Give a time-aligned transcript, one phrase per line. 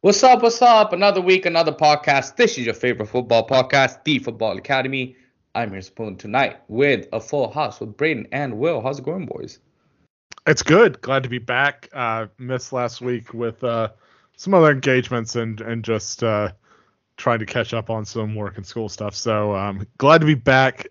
[0.00, 0.42] What's up?
[0.42, 0.94] What's up?
[0.94, 2.36] Another week, another podcast.
[2.36, 5.16] This is your favorite football podcast, The Football Academy.
[5.54, 8.80] I'm here spoon tonight with a full house with Braden and Will.
[8.80, 9.58] How's it going, boys?
[10.46, 11.02] It's good.
[11.02, 11.90] Glad to be back.
[11.92, 13.90] Uh, missed last week with uh,
[14.38, 16.52] some other engagements and and just uh,
[17.18, 19.14] trying to catch up on some work and school stuff.
[19.14, 20.86] So um, glad to be back.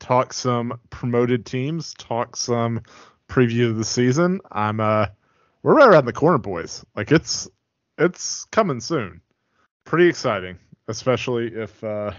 [0.00, 1.94] Talk some promoted teams.
[1.94, 2.82] Talk some
[3.28, 4.40] preview of the season.
[4.50, 5.06] I'm uh,
[5.62, 6.84] we're right around the corner, boys.
[6.94, 7.48] Like it's
[7.98, 9.20] it's coming soon.
[9.84, 12.12] Pretty exciting, especially if uh,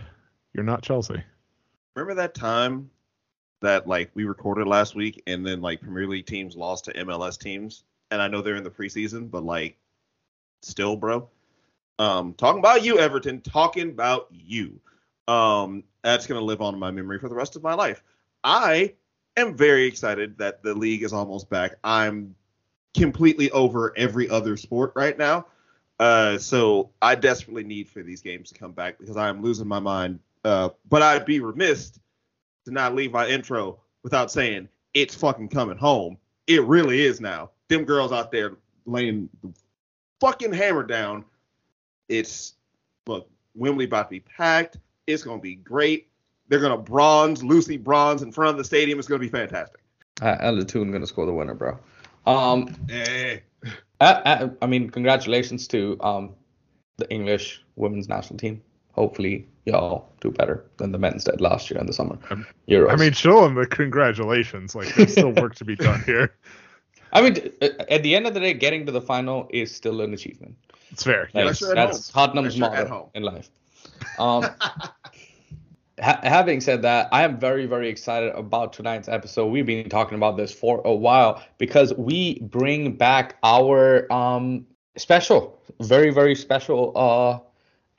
[0.53, 1.23] you're not Chelsea.
[1.95, 2.89] Remember that time
[3.61, 7.39] that like we recorded last week and then like Premier League teams lost to MLS
[7.39, 7.83] teams?
[8.11, 9.77] And I know they're in the preseason, but like
[10.61, 11.29] still, bro.
[11.99, 13.41] Um, talking about you, Everton.
[13.41, 14.79] Talking about you.
[15.29, 18.03] Um, that's gonna live on in my memory for the rest of my life.
[18.43, 18.95] I
[19.37, 21.75] am very excited that the league is almost back.
[21.83, 22.35] I'm
[22.95, 25.45] completely over every other sport right now.
[25.99, 29.67] Uh, so I desperately need for these games to come back because I am losing
[29.67, 30.19] my mind.
[30.43, 31.99] Uh, but I'd be remiss
[32.65, 36.17] to not leave my intro without saying it's fucking coming home.
[36.47, 37.51] It really is now.
[37.67, 39.53] Them girls out there laying the
[40.21, 41.25] fucking hammer down.
[42.07, 42.55] It's
[43.05, 44.77] look, Wembley about to be packed.
[45.09, 46.07] It's gonna be great.
[46.47, 48.99] They're gonna bronze, Lucy Bronze in front of the stadium.
[48.99, 49.81] It's gonna be fantastic.
[50.21, 51.77] Uh, Ella Toone gonna score the winner, bro.
[52.25, 53.43] Um, Hey.
[54.01, 56.35] I, I, I mean, congratulations to um
[56.97, 58.61] the English women's national team.
[58.93, 62.91] Hopefully, y'all do better than the men's did last year in the summer Um, Euros.
[62.91, 64.75] I mean, show them the congratulations.
[64.75, 66.35] Like there's still work to be done here.
[67.13, 70.13] I mean, at the end of the day, getting to the final is still an
[70.13, 70.55] achievement.
[70.91, 71.29] It's fair.
[71.33, 73.49] Like, Pressure at that's Tottenham's Pressure at motto in life.
[74.19, 74.45] Um,
[76.01, 79.47] ha- having said that, I am very, very excited about tonight's episode.
[79.47, 84.65] We've been talking about this for a while because we bring back our um,
[84.97, 87.39] special, very, very special uh,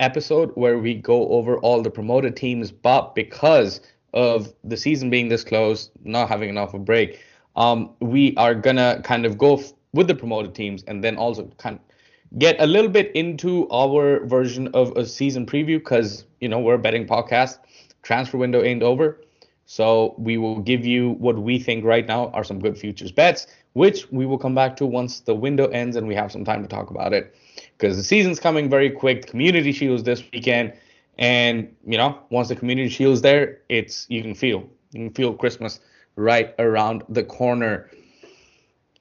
[0.00, 2.70] episode where we go over all the promoted teams.
[2.70, 3.80] But because
[4.12, 7.20] of the season being this close, not having enough of a break,
[7.56, 11.50] um, we are gonna kind of go f- with the promoted teams and then also
[11.58, 16.48] kind of get a little bit into our version of a season preview because you
[16.48, 17.58] know we're a betting podcast.
[18.02, 19.20] Transfer window ain't over,
[19.66, 23.46] so we will give you what we think right now are some good futures bets,
[23.74, 26.60] which we will come back to once the window ends and we have some time
[26.62, 27.36] to talk about it.
[27.78, 29.26] Because the season's coming very quick.
[29.26, 30.72] Community shield's this weekend,
[31.18, 35.34] and you know once the community shield's there, it's you can feel you can feel
[35.34, 35.78] Christmas
[36.16, 37.90] right around the corner.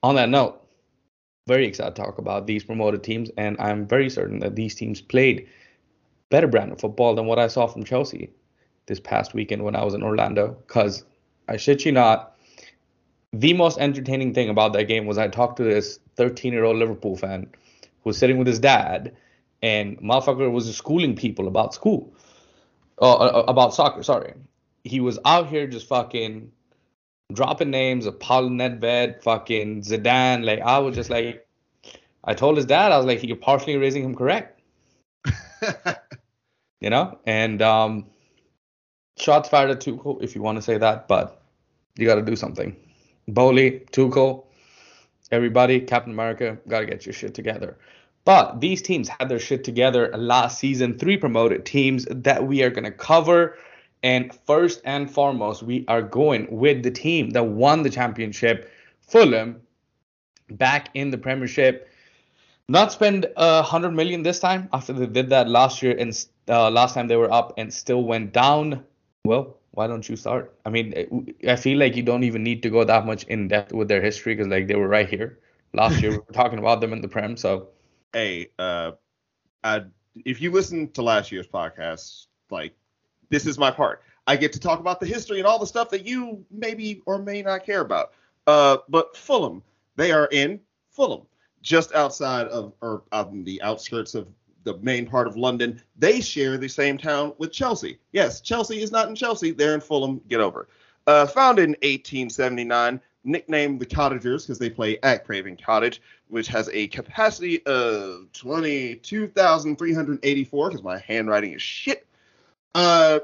[0.04, 0.62] On that note,
[1.48, 5.02] very excited to talk about these promoted teams, and I'm very certain that these teams
[5.02, 5.48] played
[6.30, 8.30] better brand of football than what I saw from Chelsea
[8.90, 10.58] this past weekend when I was in Orlando.
[10.68, 11.06] Because
[11.48, 12.36] I shit you not,
[13.32, 16.76] the most entertaining thing about that game was I talked to this 13 year old
[16.76, 17.48] Liverpool fan
[18.02, 19.16] who was sitting with his dad,
[19.62, 22.14] and motherfucker was schooling people about school,
[23.02, 24.04] uh, uh, about soccer.
[24.04, 24.34] Sorry,
[24.84, 26.52] he was out here just fucking
[27.32, 30.44] dropping names of Paul Nedved, fucking Zidane.
[30.44, 31.46] Like I was just like,
[32.24, 34.62] I told his dad, I was like, you're partially raising him correct,
[36.82, 37.20] you know.
[37.26, 38.08] And um,
[39.19, 41.41] shots fired at Tuchel, if you want to say that, but
[41.96, 42.75] you got to do something.
[43.28, 44.46] Boehly, Tuchel,
[45.31, 47.78] everybody, Captain America, got to get your shit together.
[48.25, 50.97] But these teams had their shit together last season.
[50.97, 53.58] Three promoted teams that we are going to cover.
[54.03, 58.72] And first and foremost, we are going with the team that won the championship,
[59.02, 59.62] Fulham,
[60.50, 61.90] back in the Premiership.
[62.68, 66.13] Not spend a hundred million this time after they did that last year and
[66.47, 68.85] uh, last time they were up and still went down.
[69.29, 70.56] Well, why don't you start?
[70.66, 73.72] I mean, I feel like you don't even need to go that much in depth
[73.72, 75.38] with their history because like they were right here
[75.72, 76.09] last year.
[76.09, 77.67] we were talking about them in the Prem, so
[78.12, 78.94] hey, uh,
[79.63, 79.84] I,
[80.25, 82.73] if you listen to last year's podcast, like
[83.29, 84.01] this is my part.
[84.25, 87.19] I get to talk about the history and all the stuff that you maybe or
[87.19, 88.13] may not care about.
[88.47, 89.61] Uh, but Fulham,
[89.96, 90.59] they are in
[90.90, 91.28] Fulham,
[91.61, 94.28] just outside of or on the outskirts of
[94.70, 95.82] the main part of London.
[95.98, 98.00] They share the same town with Chelsea.
[98.12, 99.52] Yes, Chelsea is not in Chelsea.
[99.52, 100.22] They're in Fulham.
[100.30, 100.62] Get over.
[100.62, 100.68] it.
[101.08, 106.70] Uh, founded in 1879, nicknamed the Cottagers because they play at Craven Cottage, which has
[106.72, 112.06] a capacity of 22,384 because my handwriting is shit.
[112.76, 113.20] Uh,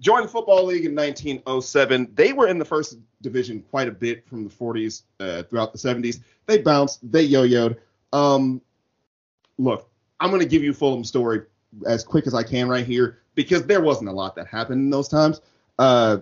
[0.00, 2.10] joined the Football League in 1907.
[2.14, 5.78] They were in the first division quite a bit from the 40s uh, throughout the
[5.78, 6.20] 70s.
[6.44, 7.78] They bounced, they yo-yoed.
[8.12, 8.60] Um,
[9.56, 9.88] look,
[10.20, 11.42] I'm going to give you Fulham's story
[11.86, 14.90] as quick as I can right here because there wasn't a lot that happened in
[14.90, 15.40] those times.
[15.78, 16.18] Uh,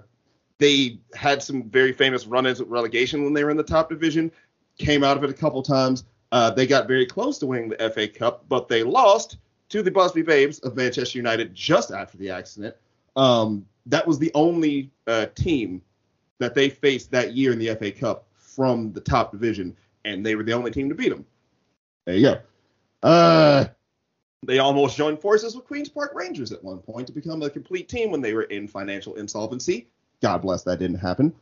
[0.58, 4.30] they had some very famous run-ins with relegation when they were in the top division.
[4.78, 6.04] Came out of it a couple times.
[6.30, 9.36] Uh, they got very close to winning the FA Cup, but they lost
[9.68, 12.74] to the Busby Babes of Manchester United just after the accident.
[13.16, 15.82] Um, that was the only uh, team
[16.38, 20.34] that they faced that year in the FA Cup from the top division, and they
[20.34, 21.26] were the only team to beat them.
[22.06, 22.40] There you go.
[23.02, 23.66] Uh,
[24.44, 27.88] they almost joined forces with Queens Park Rangers at one point to become a complete
[27.88, 29.86] team when they were in financial insolvency.
[30.20, 31.32] God bless that didn't happen.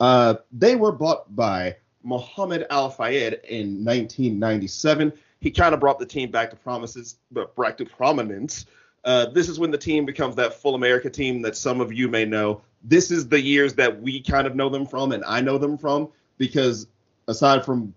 [0.00, 5.12] Uh, they were bought by Mohammed Al Fayed in 1997.
[5.40, 8.66] He kind of brought the team back to promises, but back to prominence.
[9.04, 12.24] Uh, this is when the team becomes that Fulhamerica team that some of you may
[12.24, 12.62] know.
[12.82, 15.76] This is the years that we kind of know them from, and I know them
[15.76, 16.08] from
[16.38, 16.86] because
[17.26, 17.94] aside from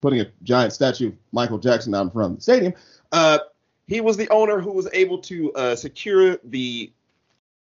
[0.00, 2.74] putting a giant statue of Michael Jackson out in front of the stadium,
[3.12, 3.38] uh,
[3.86, 6.92] he was the owner who was able to uh, secure the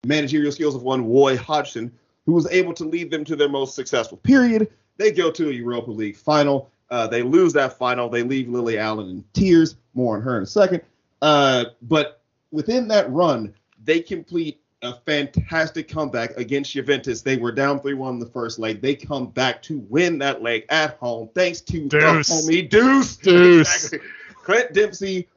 [0.05, 1.91] managerial skills of one Roy Hodgson,
[2.25, 4.71] who was able to lead them to their most successful period.
[4.97, 6.69] They go to a Europa League final.
[6.89, 8.09] Uh, they lose that final.
[8.09, 9.75] They leave Lily Allen in tears.
[9.93, 10.81] More on her in a second.
[11.21, 12.21] Uh, but
[12.51, 13.53] within that run,
[13.83, 17.21] they complete a fantastic comeback against Juventus.
[17.21, 18.81] They were down 3 1 in the first leg.
[18.81, 22.29] They come back to win that leg at home thanks to Deuce.
[22.29, 23.17] homie Deuce.
[23.17, 23.85] Deuce.
[23.85, 24.09] Exactly.
[24.43, 25.27] Clint Dempsey,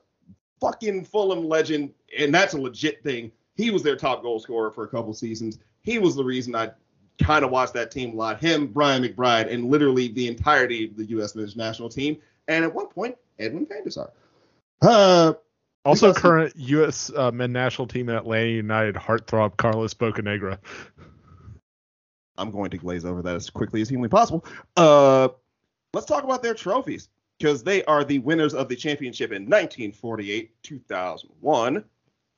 [0.60, 3.32] fucking Fulham legend, and that's a legit thing.
[3.56, 5.58] He was their top goal scorer for a couple seasons.
[5.82, 6.70] He was the reason I
[7.22, 8.40] kind of watched that team a lot.
[8.40, 11.34] Him, Brian McBride, and literally the entirety of the U.S.
[11.34, 12.16] men's national team.
[12.48, 14.10] And at one point, Edwin van der Sar.
[14.82, 15.34] Uh,
[15.84, 17.10] Also, current U.S.
[17.14, 20.58] Uh, men national team at Atlanta United heartthrob Carlos Bocanegra.
[22.38, 24.44] I'm going to glaze over that as quickly as humanly possible.
[24.76, 25.28] Uh,
[25.92, 30.50] let's talk about their trophies because they are the winners of the championship in 1948,
[30.62, 31.84] 2001,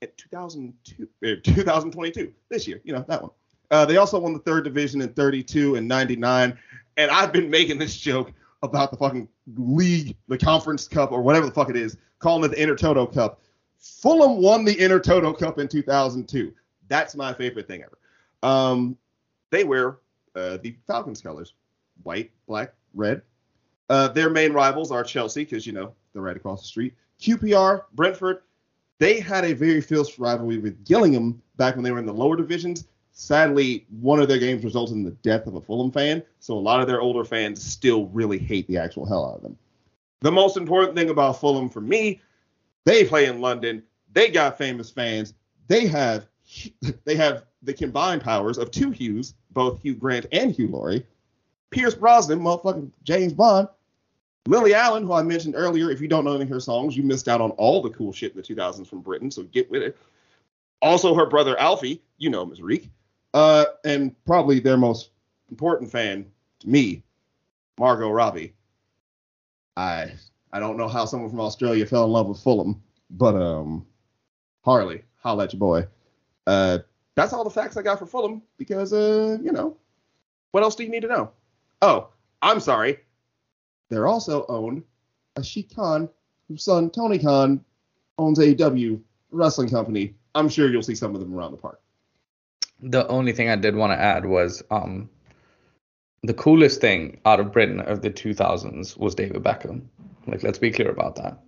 [0.03, 2.81] and 2002, er, 2022 this year.
[2.85, 3.31] You know that one.
[3.71, 6.57] Uh, they also won the third division in 32 and 99.
[6.97, 8.33] And I've been making this joke
[8.63, 12.57] about the fucking league, the conference cup, or whatever the fuck it is, calling it
[12.57, 13.41] the Intertoto Cup.
[13.79, 16.53] Fulham won the Intertoto Cup in 2002.
[16.89, 17.99] That's my favorite thing ever.
[18.43, 18.97] Um,
[19.51, 19.99] they wear
[20.35, 21.55] uh, the Falcons colors
[22.03, 23.23] white, black, red.
[23.89, 26.95] Uh, their main rivals are Chelsea, because, you know, they're right across the street.
[27.21, 28.43] QPR, Brentford.
[28.99, 32.37] They had a very fierce rivalry with Gillingham back when they were in the lower
[32.37, 32.89] divisions.
[33.13, 36.61] Sadly, one of their games resulted in the death of a Fulham fan, so a
[36.61, 39.57] lot of their older fans still really hate the actual hell out of them.
[40.21, 42.21] The most important thing about Fulham for me,
[42.85, 43.83] they play in London.
[44.13, 45.35] They got famous fans.
[45.69, 46.27] They have
[47.05, 51.07] they have the combined powers of two Hughes, both Hugh Grant and Hugh Laurie.
[51.71, 53.69] Pierce Brosnan, motherfucking James Bond.
[54.47, 57.03] Lily Allen, who I mentioned earlier, if you don't know any of her songs, you
[57.03, 59.83] missed out on all the cool shit in the 2000s from Britain, so get with
[59.83, 59.97] it.
[60.83, 62.63] Also, her brother Alfie, you know Ms.
[62.63, 62.91] Reek.
[63.35, 65.11] Uh, and probably their most
[65.51, 66.27] important fan
[66.61, 67.03] to me,
[67.79, 68.55] Margot Robbie.
[69.77, 70.13] I
[70.53, 73.85] I don't know how someone from Australia fell in love with Fulham, but um,
[74.65, 75.87] Harley, holla at your boy.
[76.47, 76.79] Uh,
[77.15, 79.77] that's all the facts I got for Fulham because uh, you know,
[80.53, 81.31] what else do you need to know?
[81.83, 82.09] Oh,
[82.41, 83.01] I'm sorry.
[83.89, 84.83] They're also owned
[85.35, 86.09] by Sheik Khan,
[86.49, 87.65] whose son Tony Khan
[88.19, 89.01] owns AEW
[89.31, 90.15] wrestling company.
[90.35, 91.81] I'm sure you'll see some of them around the park.
[92.81, 95.09] The only thing I did want to add was um,
[96.23, 99.83] the coolest thing out of Britain of the 2000s was David Beckham.
[100.27, 101.39] Like, let's be clear about that.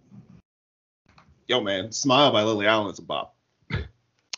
[1.49, 3.35] Yo, man, Smile by Lily Allen is a bop.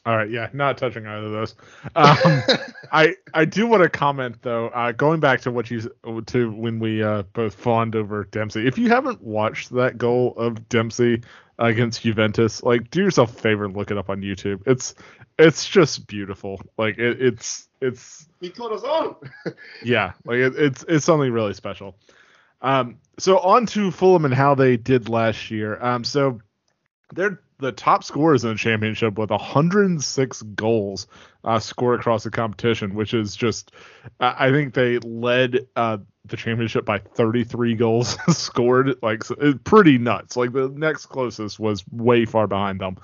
[0.07, 1.55] All right, yeah, not touching either of those.
[1.95, 2.43] Um,
[2.93, 5.91] I I do want to comment though, uh, going back to what you
[6.27, 8.67] to when we uh, both fawned over Dempsey.
[8.67, 11.23] If you haven't watched that goal of Dempsey
[11.59, 14.63] against Juventus, like do yourself a favor and look it up on YouTube.
[14.67, 14.95] It's
[15.39, 16.63] it's just beautiful.
[16.79, 19.17] Like it, it's it's Mi corazón.
[19.85, 21.97] yeah, like it, it's it's something really special.
[22.63, 25.83] Um, so on to Fulham and how they did last year.
[25.83, 26.41] Um, so
[27.15, 31.07] they're the top scorers in the championship with 106 goals
[31.45, 33.73] uh, scored across the competition, which is just,
[34.19, 38.97] I think they led uh, the championship by 33 goals scored.
[39.03, 40.37] Like so pretty nuts.
[40.37, 42.97] Like the next closest was way far behind them.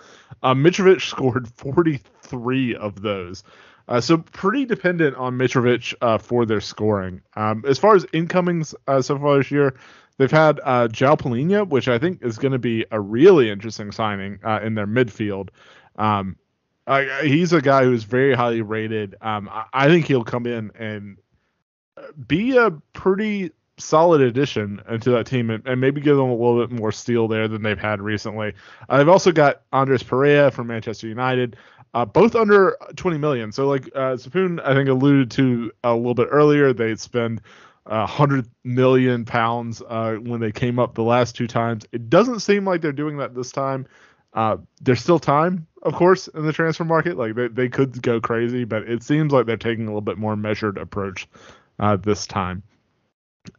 [0.43, 3.45] Uh, Mitrovic scored 43 of those.
[3.89, 7.23] Uh, so pretty dependent on Mitrovic uh, for their scoring.
[7.37, 9.77] Um, as far as incomings uh, so far this year,
[10.19, 13.93] they've had uh, João Palhinha, which I think is going to be a really interesting
[13.93, 15.49] signing uh, in their midfield.
[15.97, 16.37] Um,
[16.87, 19.17] I, he's a guy who's very highly rated.
[19.21, 21.19] Um, I, I think he'll come in and
[22.27, 26.67] be a pretty solid addition into that team and, and maybe give them a little
[26.67, 28.55] bit more steel there than they've had recently.
[28.89, 31.57] Uh, they've also got Andreas Pereira from Manchester United.
[31.97, 33.51] uh, both under 20 million.
[33.51, 37.43] So like uh, Sapoon, I think alluded to a little bit earlier, they spend uh,
[37.89, 41.87] 100 million pounds uh, when they came up the last two times.
[41.93, 43.87] It doesn't seem like they're doing that this time.
[44.33, 47.17] Uh, there's still time, of course, in the transfer market.
[47.17, 50.19] Like they, they could go crazy, but it seems like they're taking a little bit
[50.19, 51.29] more measured approach
[51.79, 52.63] uh, this time.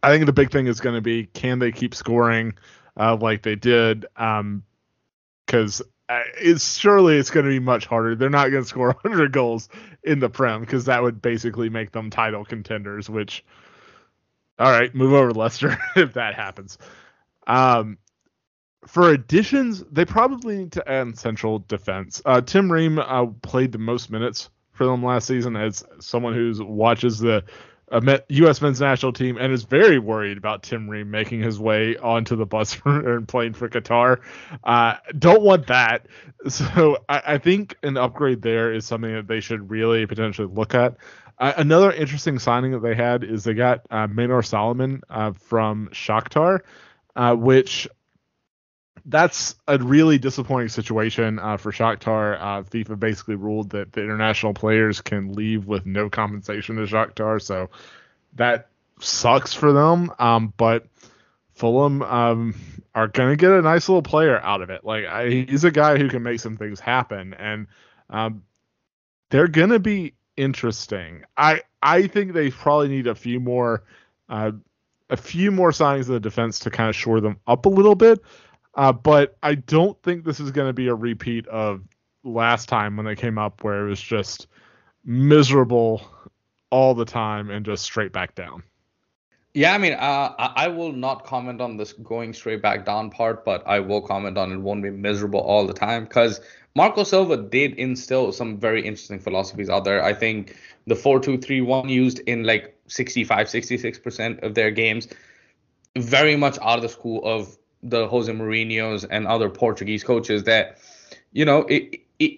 [0.03, 2.53] I think the big thing is going to be can they keep scoring
[3.00, 4.01] uh, like they did?
[4.01, 8.15] Because um, uh, it's surely it's going to be much harder.
[8.15, 9.69] They're not going to score 100 goals
[10.03, 13.10] in the Prem because that would basically make them title contenders.
[13.10, 13.43] Which,
[14.59, 16.77] all right, move over Leicester if that happens.
[17.45, 17.97] Um,
[18.85, 22.21] for additions, they probably need to add central defense.
[22.25, 26.53] Uh, Tim Ream uh, played the most minutes for them last season as someone who
[26.65, 27.43] watches the
[27.89, 28.61] a U.S.
[28.61, 32.45] men's national team and is very worried about Tim Ream making his way onto the
[32.45, 34.19] bus and playing for Qatar.
[34.63, 36.07] Uh, don't want that.
[36.49, 40.75] So I, I, think an upgrade there is something that they should really potentially look
[40.75, 40.97] at.
[41.39, 45.89] Uh, another interesting signing that they had is they got uh, Manor Solomon uh, from
[45.91, 46.62] Shakhtar,
[47.15, 47.88] uh, which
[49.06, 52.38] that's a really disappointing situation uh, for Shakhtar.
[52.39, 57.41] Uh, FIFA basically ruled that the international players can leave with no compensation to Shakhtar,
[57.41, 57.70] so
[58.34, 60.12] that sucks for them.
[60.20, 60.88] Um, but
[61.53, 62.56] Fulham um,
[62.94, 64.84] are going to get a nice little player out of it.
[64.84, 67.67] Like I, he's a guy who can make some things happen, and
[68.10, 68.44] um,
[69.29, 71.24] they're going to be interesting.
[71.36, 73.84] I I think they probably need a few more.
[74.29, 74.51] Uh,
[75.10, 77.96] a few more signings of the defense to kind of shore them up a little
[77.96, 78.22] bit.
[78.75, 81.82] Uh, but I don't think this is going to be a repeat of
[82.24, 84.48] last time when they came up, where it was just
[85.06, 86.01] miserable
[86.70, 88.63] all the time and just straight back down.
[89.53, 93.44] Yeah, I mean, uh, I will not comment on this going straight back down part,
[93.44, 96.41] but I will comment on it won't be miserable all the time because
[96.77, 100.03] Marco Silva did instill some very interesting philosophies out there.
[100.03, 100.55] I think
[100.86, 105.07] the 4 2 3 1 used in like 65, 66% of their games,
[105.98, 110.77] very much out of the school of the Jose Mourinho's and other Portuguese coaches that
[111.34, 112.34] you know it it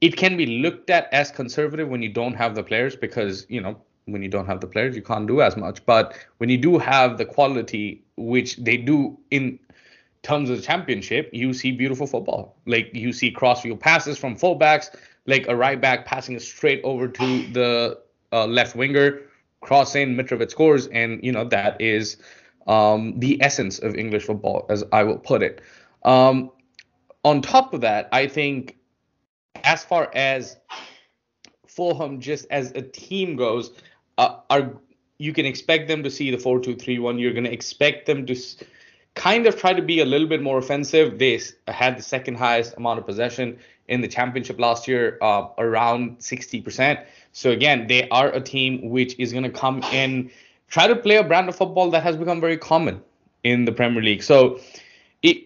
[0.00, 3.60] it can be looked at as conservative when you don't have the players because you
[3.60, 3.76] know
[4.06, 6.78] when you don't have the players you can't do as much but when you do
[6.78, 9.58] have the quality which they do in
[10.24, 14.94] terms of the championship you see beautiful football like you see crossfield passes from fullbacks
[15.26, 17.98] like a right back passing straight over to the
[18.32, 19.20] uh, left winger
[19.60, 22.16] crossing Mitrovic scores and you know that is
[22.66, 25.60] um, the essence of English football, as I will put it.
[26.02, 26.50] Um,
[27.24, 28.76] on top of that, I think
[29.62, 30.56] as far as
[31.66, 33.72] Fulham just as a team goes,
[34.18, 34.74] uh, are
[35.18, 37.20] you can expect them to see the 4-2-3-1.
[37.20, 38.34] You're going to expect them to
[39.14, 41.18] kind of try to be a little bit more offensive.
[41.18, 46.18] They had the second highest amount of possession in the championship last year, uh, around
[46.18, 47.04] 60%.
[47.32, 50.30] So again, they are a team which is going to come in
[50.74, 53.00] try to play a brand of football that has become very common
[53.44, 54.22] in the Premier League.
[54.22, 54.58] So
[55.22, 55.44] it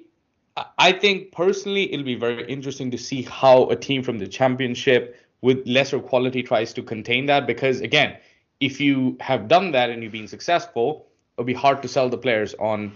[0.78, 5.16] I think personally it'll be very interesting to see how a team from the championship
[5.42, 8.16] with lesser quality tries to contain that because again,
[8.60, 11.06] if you have done that and you've been successful,
[11.37, 12.92] it'll be hard to sell the players on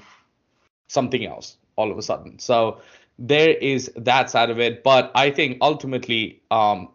[0.93, 2.39] something else all of a sudden.
[2.39, 2.81] So
[3.19, 6.89] there is that side of it, but I think ultimately um,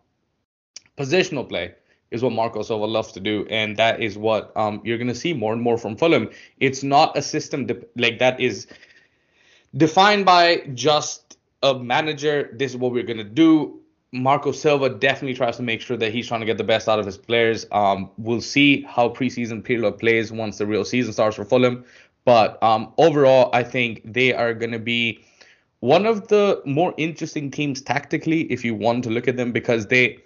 [0.97, 1.73] positional play
[2.11, 5.15] is what Marco Silva loves to do, and that is what um, you're going to
[5.15, 6.29] see more and more from Fulham.
[6.59, 8.67] It's not a system de- like that is
[9.75, 12.49] defined by just a manager.
[12.53, 13.81] This is what we're going to do.
[14.13, 16.97] Marco Silva definitely tries to make sure that he's trying to get the best out
[16.97, 17.65] of his players.
[17.73, 21.83] Um, we'll see how preseason Pirlo plays once the real season starts for Fulham.
[22.27, 25.23] But um, overall, I think they are going to be
[25.79, 29.87] one of the more interesting teams tactically if you want to look at them because
[29.87, 30.19] they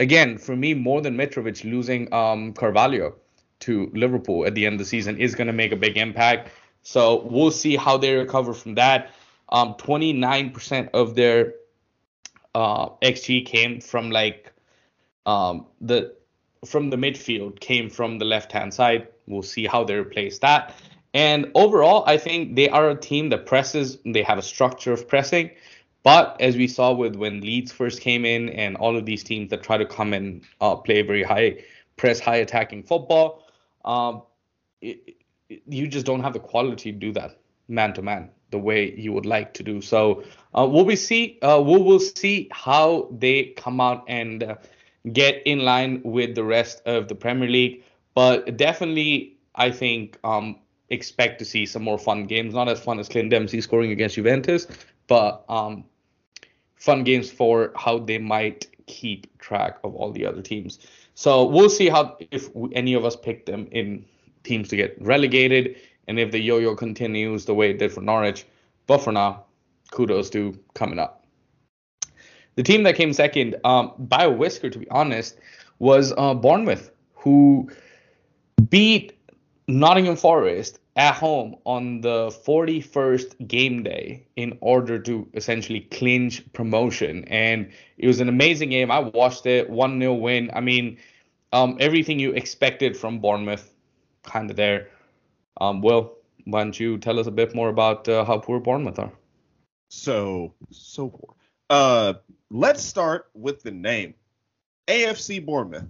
[0.00, 3.14] again, for me, more than Mitrovic losing um, Carvalho
[3.60, 6.50] to Liverpool at the end of the season is going to make a big impact.
[6.82, 9.12] So we'll see how they recover from that.
[9.50, 11.54] Um, 29% of their
[12.56, 14.52] uh, XG came from like
[15.26, 16.16] um, the
[16.64, 19.06] from the midfield, came from the left hand side.
[19.28, 20.74] We'll see how they replace that.
[21.16, 23.96] And overall, I think they are a team that presses.
[24.04, 25.50] They have a structure of pressing.
[26.02, 29.48] But as we saw with when Leeds first came in and all of these teams
[29.48, 31.64] that try to come and uh, play very high
[31.96, 33.46] press, high attacking football,
[33.86, 34.24] um,
[34.82, 35.16] it,
[35.48, 38.94] it, you just don't have the quality to do that man to man the way
[38.94, 39.80] you would like to do.
[39.80, 40.22] So
[40.54, 41.38] uh, will we see?
[41.40, 44.56] Uh, we will see how they come out and uh,
[45.14, 47.84] get in line with the rest of the Premier League.
[48.12, 50.56] But definitely, I think um,
[50.90, 52.54] expect to see some more fun games.
[52.54, 54.66] Not as fun as Clint Dempsey scoring against Juventus,
[55.06, 55.84] but um,
[56.76, 60.78] fun games for how they might keep track of all the other teams.
[61.14, 64.04] So we'll see how if any of us pick them in
[64.44, 65.76] teams to get relegated
[66.08, 68.46] and if the yo-yo continues the way it did for Norwich.
[68.86, 69.44] But for now,
[69.90, 71.24] kudos to coming up.
[72.54, 75.38] The team that came second, um, by a whisker to be honest,
[75.78, 77.70] was uh, Bournemouth, who
[78.70, 79.15] beat
[79.68, 87.24] Nottingham Forest at home on the 41st game day in order to essentially clinch promotion.
[87.24, 88.90] And it was an amazing game.
[88.90, 90.50] I watched it, 1 0 win.
[90.54, 90.98] I mean,
[91.52, 93.74] um, everything you expected from Bournemouth,
[94.22, 94.88] kind of there.
[95.60, 96.12] Um, Will,
[96.44, 99.12] why don't you tell us a bit more about uh, how poor Bournemouth are?
[99.88, 101.34] So, so poor.
[101.68, 102.14] Uh,
[102.50, 104.14] let's start with the name
[104.86, 105.88] AFC Bournemouth.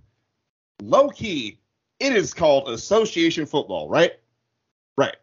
[0.82, 1.58] Low key,
[1.98, 4.12] it is called Association Football, right?
[4.96, 5.16] Right.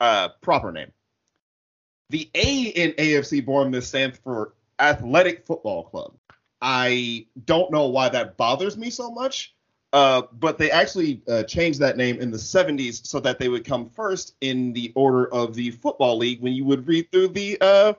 [0.00, 0.92] Uh, proper name.
[2.10, 6.14] The A in AFC Bournemouth stands for Athletic Football Club.
[6.60, 9.54] I don't know why that bothers me so much,
[9.92, 13.64] uh, but they actually uh, changed that name in the 70s so that they would
[13.64, 17.56] come first in the order of the football league when you would read through the
[17.60, 17.92] uh,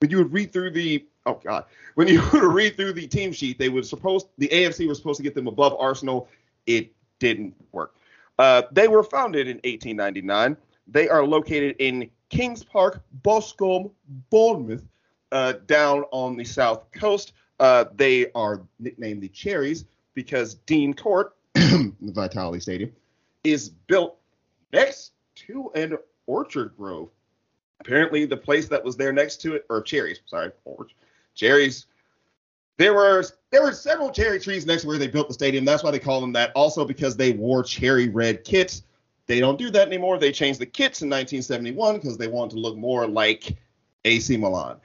[0.00, 3.32] when you would read through the oh god when you would read through the team
[3.32, 6.28] sheet they would supposed the AFC was supposed to get them above Arsenal.
[6.66, 6.92] It
[7.24, 7.94] didn't work.
[8.38, 10.58] Uh, they were founded in 1899.
[10.86, 13.90] They are located in Kings Park, Boscombe,
[14.28, 14.84] Bournemouth,
[15.32, 17.32] uh, down on the south coast.
[17.58, 22.92] Uh, they are nicknamed the Cherries because Dean Court, the Vitality Stadium,
[23.42, 24.18] is built
[24.72, 25.12] next
[25.46, 27.08] to an orchard grove.
[27.80, 30.94] Apparently, the place that was there next to it, or cherries, sorry, orange,
[31.34, 31.86] cherries.
[32.76, 35.64] There were there were several cherry trees next to where they built the stadium.
[35.64, 36.50] That's why they call them that.
[36.54, 38.82] Also because they wore cherry red kits.
[39.26, 40.18] They don't do that anymore.
[40.18, 43.56] They changed the kits in 1971 because they want to look more like
[44.04, 44.76] AC Milan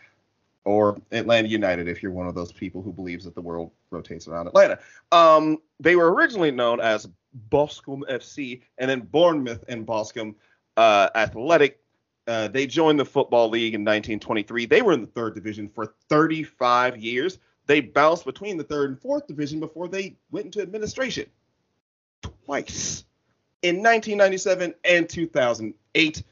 [0.66, 4.28] or Atlanta United if you're one of those people who believes that the world rotates
[4.28, 4.80] around Atlanta.
[5.12, 7.08] Um, they were originally known as
[7.50, 10.36] Boscombe FC and then Bournemouth and Boscombe
[10.78, 11.80] uh, Athletic.
[12.28, 14.68] Uh, they joined the Football League in 1923.
[14.68, 17.40] They were in the third division for 35 years.
[17.70, 21.30] They bounced between the third and fourth division before they went into administration
[22.44, 23.06] twice
[23.62, 26.24] in 1997 and 2008.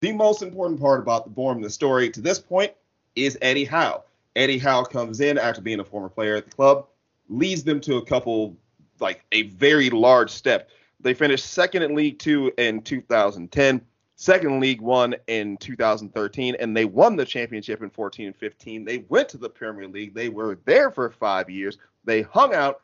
[0.00, 2.72] The most important part about the Bournemouth story to this point
[3.16, 4.04] is Eddie Howe.
[4.36, 6.86] Eddie Howe comes in after being a former player at the club,
[7.28, 8.56] leads them to a couple,
[9.00, 10.70] like a very large step.
[11.00, 13.84] They finished second in League Two in 2010,
[14.16, 18.84] second League One in 2013, and they won the championship in 14 and 15.
[18.84, 20.14] They went to the Premier League.
[20.14, 21.78] They were there for five years.
[22.04, 22.82] They hung out.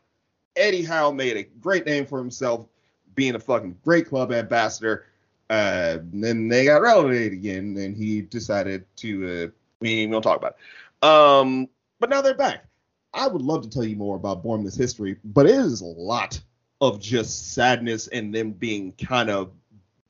[0.54, 2.66] Eddie Howe made a great name for himself,
[3.14, 5.06] being a fucking great club ambassador.
[5.48, 10.56] Uh, then they got relegated again, and he decided to uh, we gonna talk about
[11.02, 11.06] it.
[11.06, 11.68] Um,
[11.98, 12.66] but now they're back.
[13.14, 16.40] I would love to tell you more about Bournemouth's history, but it is a lot
[16.80, 19.52] of just sadness and them being kind of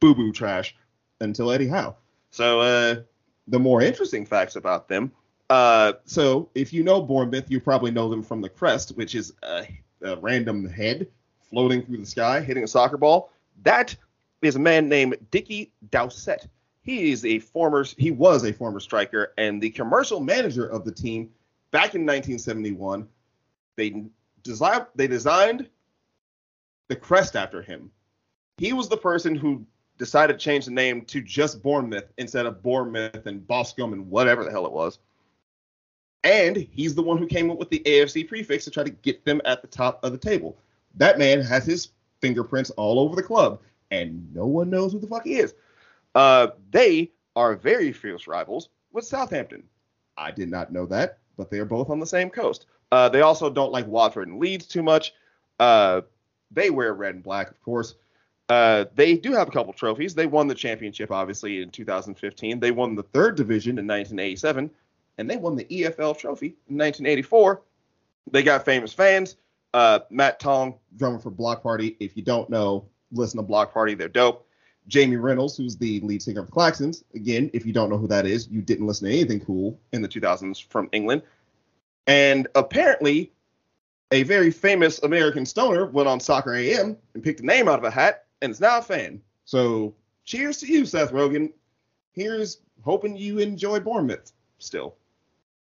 [0.00, 0.74] boo boo trash
[1.22, 1.96] until Eddie Howe.
[2.30, 2.96] So uh,
[3.48, 5.12] the more interesting facts about them.
[5.50, 9.32] Uh, so if you know Bournemouth, you probably know them from the crest, which is
[9.42, 9.66] a,
[10.02, 11.08] a random head
[11.50, 13.30] floating through the sky, hitting a soccer ball.
[13.62, 13.94] That
[14.40, 16.48] is a man named Dickie Dowsett.
[16.82, 20.92] He is a former, he was a former striker and the commercial manager of the
[20.92, 21.30] team
[21.70, 23.06] back in 1971.
[23.76, 24.04] They
[24.42, 25.68] designed, they designed
[26.88, 27.90] the crest after him.
[28.56, 29.64] He was the person who
[30.02, 34.42] decided to change the name to just Bournemouth instead of Bournemouth and Boscombe and whatever
[34.42, 34.98] the hell it was.
[36.24, 39.24] And he's the one who came up with the AFC prefix to try to get
[39.24, 40.58] them at the top of the table.
[40.96, 43.60] That man has his fingerprints all over the club,
[43.92, 45.54] and no one knows who the fuck he is.
[46.16, 49.62] Uh, they are very fierce rivals with Southampton.
[50.16, 52.66] I did not know that, but they are both on the same coast.
[52.90, 55.14] Uh, they also don't like Watford and Leeds too much.
[55.60, 56.00] Uh,
[56.50, 57.94] they wear red and black, of course.
[58.48, 60.14] Uh, they do have a couple trophies.
[60.14, 62.60] They won the championship, obviously, in 2015.
[62.60, 64.70] They won the third division in 1987,
[65.18, 67.62] and they won the EFL trophy in 1984.
[68.30, 69.36] They got famous fans.
[69.74, 71.96] Uh, Matt Tong, drummer for Bloc Party.
[71.98, 73.94] If you don't know, listen to Bloc Party.
[73.94, 74.46] They're dope.
[74.88, 77.04] Jamie Reynolds, who's the lead singer of the Klaxons.
[77.14, 80.02] Again, if you don't know who that is, you didn't listen to anything cool in
[80.02, 81.22] the 2000s from England.
[82.06, 83.32] And apparently,
[84.10, 87.84] a very famous American stoner went on Soccer AM and picked a name out of
[87.84, 89.22] a hat and is now a fan.
[89.44, 91.52] So, cheers to you, Seth Rogen.
[92.12, 94.96] Here's hoping you enjoy Bournemouth still.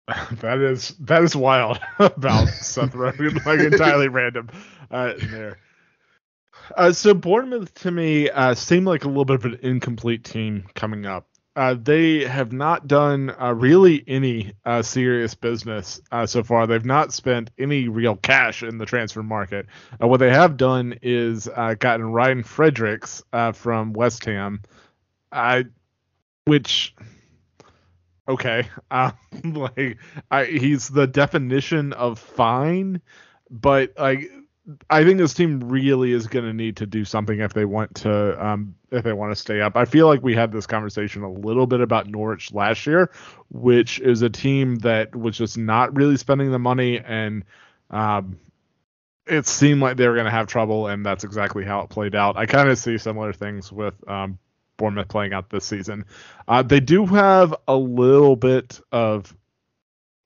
[0.41, 4.49] that is that is wild about Seth Rogen, like entirely random
[4.89, 5.59] uh, there.
[6.75, 10.65] Uh, so Bournemouth to me uh, seemed like a little bit of an incomplete team
[10.75, 11.28] coming up.
[11.55, 16.67] Uh, they have not done uh, really any uh, serious business uh, so far.
[16.67, 19.65] They've not spent any real cash in the transfer market.
[20.01, 24.61] Uh, what they have done is uh, gotten Ryan Fredericks from West Ham,
[26.45, 26.95] which
[28.27, 28.69] okay,
[29.43, 29.97] like
[30.31, 33.01] I, he's the definition of fine,
[33.49, 34.31] but like
[34.89, 37.95] I think this team really is going to need to do something if they want
[37.95, 39.75] to um, if they want to stay up.
[39.75, 43.11] I feel like we had this conversation a little bit about Norwich last year,
[43.49, 47.45] which is a team that was just not really spending the money and
[47.89, 48.37] um,
[49.29, 52.15] it seemed like they were going to have trouble, and that's exactly how it played
[52.15, 52.35] out.
[52.35, 54.39] I kind of see similar things with um,
[54.77, 56.05] Bournemouth playing out this season.
[56.47, 59.33] Uh, they do have a little bit of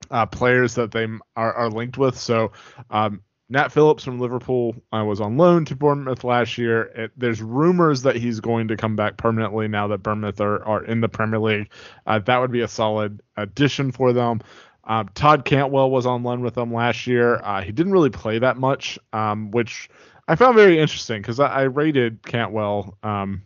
[0.10, 2.18] uh, players that they are, are linked with.
[2.18, 2.54] So
[2.90, 3.22] um,
[3.54, 6.86] Nat Phillips from Liverpool I was on loan to Bournemouth last year.
[6.96, 10.84] It, there's rumors that he's going to come back permanently now that Bournemouth are, are
[10.84, 11.70] in the Premier League.
[12.08, 14.42] Uh, that would be a solid addition for them.
[14.86, 17.42] Um, Todd Cantwell was on loan with them last year.
[17.44, 19.88] Uh, he didn't really play that much, um, which
[20.28, 23.44] I found very interesting because I, I, rated Cantwell um,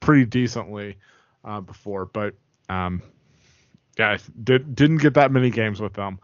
[0.00, 0.96] pretty decently
[1.44, 2.34] uh, before, but
[2.68, 3.00] um,
[3.96, 6.18] yeah, did, didn't get that many games with them.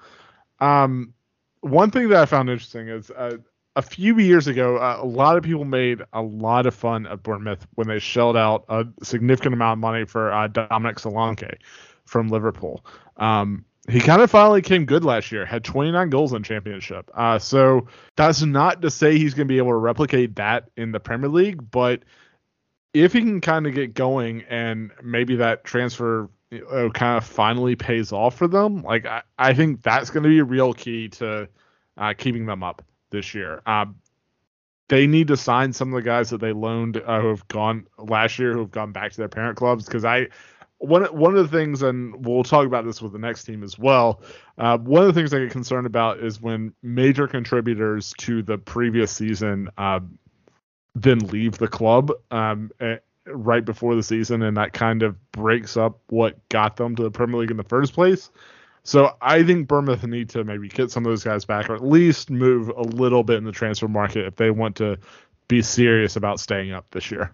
[0.58, 1.14] Um,
[1.62, 3.38] one thing that I found interesting is uh,
[3.74, 7.22] a few years ago, uh, a lot of people made a lot of fun of
[7.22, 11.56] Bournemouth when they shelled out a significant amount of money for uh, Dominic Solanke
[12.04, 12.84] from Liverpool.
[13.16, 17.10] Um, he kind of finally came good last year, had 29 goals in championship.
[17.14, 20.92] Uh, so that's not to say he's going to be able to replicate that in
[20.92, 22.04] the Premier League, but
[22.94, 27.76] if he can kind of get going and maybe that transfer uh, kind of finally
[27.76, 31.08] pays off for them, like I, I think that's going to be a real key
[31.10, 31.48] to
[31.96, 33.62] uh, keeping them up this year.
[33.66, 33.96] Um,
[34.88, 37.86] they need to sign some of the guys that they loaned uh, who have gone
[37.98, 39.86] last year, who have gone back to their parent clubs.
[39.86, 40.28] Because I,
[40.78, 43.78] one one of the things, and we'll talk about this with the next team as
[43.78, 44.20] well.
[44.58, 48.58] Uh, one of the things I get concerned about is when major contributors to the
[48.58, 50.00] previous season uh,
[50.94, 52.10] then leave the club.
[52.30, 52.70] Um,
[53.26, 57.10] right before the season, and that kind of breaks up what got them to the
[57.10, 58.30] Premier League in the first place.
[58.84, 61.84] So I think Bournemouth need to maybe get some of those guys back, or at
[61.84, 64.98] least move a little bit in the transfer market if they want to
[65.48, 67.32] be serious about staying up this year.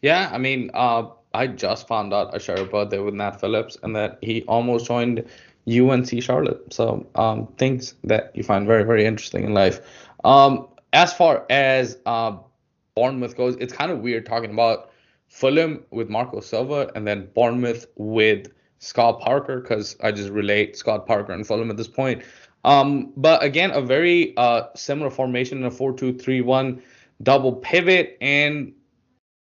[0.00, 3.76] Yeah, I mean, uh, I just found out a share about birthday with Nat Phillips,
[3.82, 5.24] and that he almost joined
[5.68, 6.72] UNC Charlotte.
[6.72, 9.80] So um, things that you find very, very interesting in life.
[10.24, 12.38] Um, as far as uh,
[12.94, 14.90] Bournemouth goes, it's kind of weird talking about
[15.28, 21.06] Fulham with Marco Silva, and then Bournemouth with Scott Parker, because I just relate Scott
[21.06, 22.22] Parker and Fulham at this point.
[22.64, 26.82] Um, but again, a very uh, similar formation in a 4 2 3 1
[27.22, 28.72] double pivot, and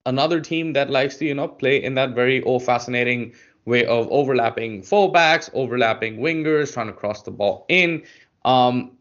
[0.07, 4.09] another team that likes to, you know, play in that very old fascinating way of
[4.11, 8.03] overlapping fullbacks, overlapping wingers, trying to cross the ball in.
[8.45, 8.93] Um,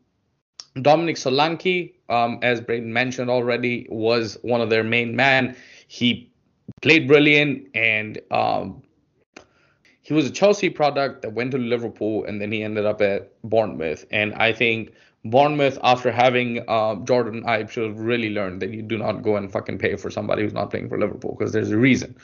[0.82, 5.56] Dominic Solanke, um, as Braden mentioned already, was one of their main men.
[5.88, 6.33] He
[6.82, 8.84] played brilliant, and um,
[10.02, 13.32] he was a Chelsea product that went to Liverpool, and then he ended up at
[13.44, 14.06] Bournemouth.
[14.12, 14.94] And I think
[15.26, 19.52] Bournemouth, after having uh, Jordan Ibe, should really learned that you do not go and
[19.52, 22.16] fucking pay for somebody who's not playing for Liverpool because there's a reason.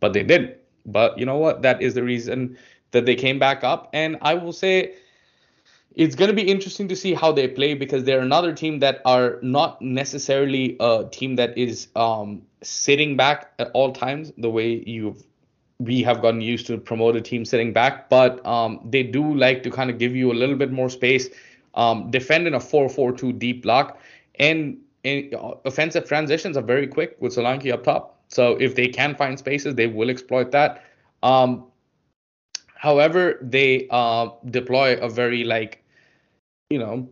[0.00, 0.58] But they did.
[0.84, 1.62] But you know what?
[1.62, 2.58] That is the reason
[2.90, 3.88] that they came back up.
[3.94, 4.94] And I will say
[5.94, 9.00] it's going to be interesting to see how they play because they're another team that
[9.04, 14.82] are not necessarily a team that is um, sitting back at all times the way
[14.86, 15.22] you've
[15.80, 19.62] we have gotten used to promote a team sitting back, but um, they do like
[19.64, 21.28] to kind of give you a little bit more space,
[21.74, 23.98] um, defend in a 4-4-2 deep block,
[24.36, 28.20] and, and uh, offensive transitions are very quick with Solanke up top.
[28.28, 30.84] So if they can find spaces, they will exploit that.
[31.22, 31.66] Um,
[32.76, 35.83] however, they uh, deploy a very like,
[36.70, 37.08] you know,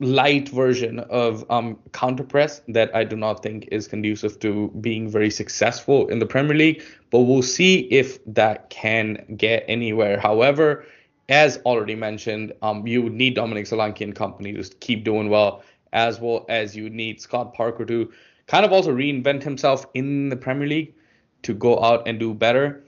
[0.00, 5.08] light version of um, counter press that I do not think is conducive to being
[5.08, 6.82] very successful in the Premier League.
[7.10, 10.18] But we'll see if that can get anywhere.
[10.18, 10.84] However,
[11.28, 15.62] as already mentioned, um, you would need Dominic Solanke and company to keep doing well,
[15.92, 18.12] as well as you need Scott Parker to
[18.46, 20.94] kind of also reinvent himself in the Premier League
[21.42, 22.84] to go out and do better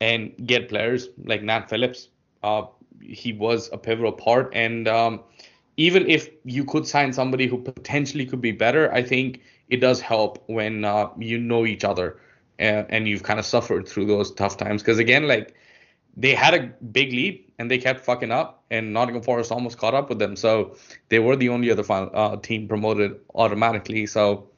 [0.00, 2.08] and get players like Nat Phillips.
[2.42, 2.64] Uh,
[3.00, 4.88] he was a pivotal part and.
[4.88, 5.20] Um,
[5.76, 10.00] even if you could sign somebody who potentially could be better, I think it does
[10.00, 12.18] help when uh, you know each other
[12.58, 14.82] and, and you've kind of suffered through those tough times.
[14.82, 15.54] Because again, like
[16.16, 19.94] they had a big lead and they kept fucking up, and Nottingham Forest almost caught
[19.94, 20.36] up with them.
[20.36, 20.76] So
[21.08, 24.06] they were the only other final, uh, team promoted automatically.
[24.06, 24.48] So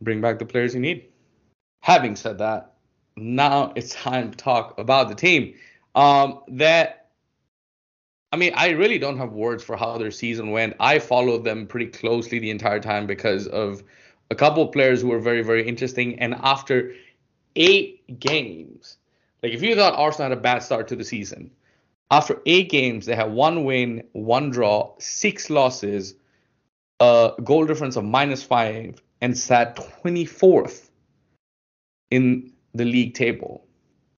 [0.00, 1.06] bring back the players you need.
[1.80, 2.74] Having said that,
[3.16, 5.54] now it's time to talk about the team.
[5.94, 7.01] Um, that
[8.32, 10.74] I mean, I really don't have words for how their season went.
[10.80, 13.82] I followed them pretty closely the entire time because of
[14.30, 16.18] a couple of players who were very, very interesting.
[16.18, 16.94] And after
[17.56, 18.96] eight games,
[19.42, 21.50] like if you thought Arsenal had a bad start to the season,
[22.10, 26.14] after eight games, they had one win, one draw, six losses,
[27.00, 30.88] a goal difference of minus five, and sat 24th
[32.10, 33.66] in the league table.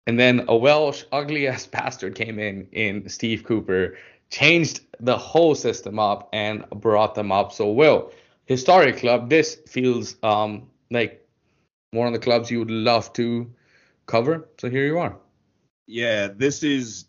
[0.07, 3.97] And then a Welsh ugly ass bastard came in in Steve Cooper,
[4.31, 8.13] changed the whole system up and brought them up so well.
[8.47, 11.27] Historic club, this feels um like
[11.93, 13.51] one of the clubs you would love to
[14.07, 14.49] cover.
[14.61, 15.17] So here you are.
[15.87, 17.07] Yeah, this is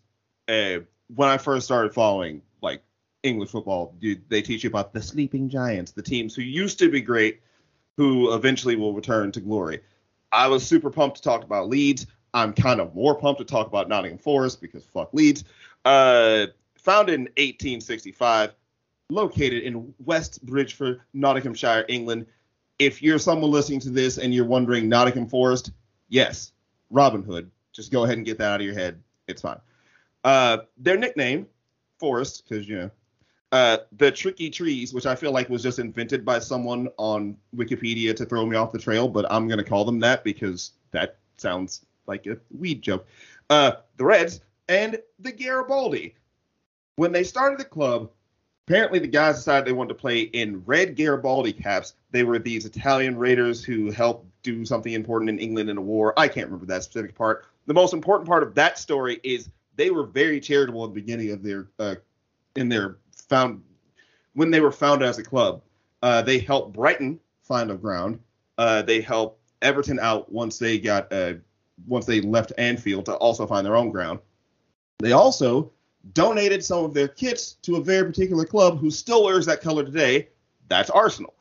[0.48, 0.78] uh,
[1.14, 2.82] when I first started following like
[3.22, 3.94] English football.
[4.28, 7.40] they teach you about the sleeping giants, the teams who used to be great,
[7.96, 9.80] who eventually will return to glory.
[10.32, 12.06] I was super pumped to talk about Leeds.
[12.36, 15.44] I'm kind of more pumped to talk about Nottingham Forest because fuck Leeds.
[15.86, 18.52] Uh, founded in 1865,
[19.08, 22.26] located in West Bridgford, Nottinghamshire, England.
[22.78, 25.72] If you're someone listening to this and you're wondering Nottingham Forest,
[26.10, 26.52] yes,
[26.90, 27.50] Robin Hood.
[27.72, 29.02] Just go ahead and get that out of your head.
[29.26, 29.58] It's fine.
[30.22, 31.46] Uh, their nickname,
[31.98, 32.90] Forest, because you know,
[33.52, 38.14] uh, the tricky trees, which I feel like was just invented by someone on Wikipedia
[38.14, 41.86] to throw me off the trail, but I'm gonna call them that because that sounds
[42.06, 43.06] like a weed joke.
[43.50, 46.14] Uh, the Reds and the Garibaldi.
[46.96, 48.10] When they started the club,
[48.66, 51.94] apparently the guys decided they wanted to play in red Garibaldi caps.
[52.10, 56.14] They were these Italian raiders who helped do something important in England in a war.
[56.16, 57.46] I can't remember that specific part.
[57.66, 61.30] The most important part of that story is they were very charitable at the beginning
[61.30, 61.96] of their uh,
[62.54, 63.62] in their found
[64.34, 65.62] when they were founded as a club.
[66.02, 68.20] Uh, they helped Brighton find a ground.
[68.58, 71.34] Uh, they helped Everton out once they got uh,
[71.86, 74.20] once they left Anfield to also find their own ground.
[74.98, 75.72] They also
[76.12, 79.84] donated some of their kits to a very particular club who still wears that color
[79.84, 80.28] today.
[80.68, 81.34] That's Arsenal.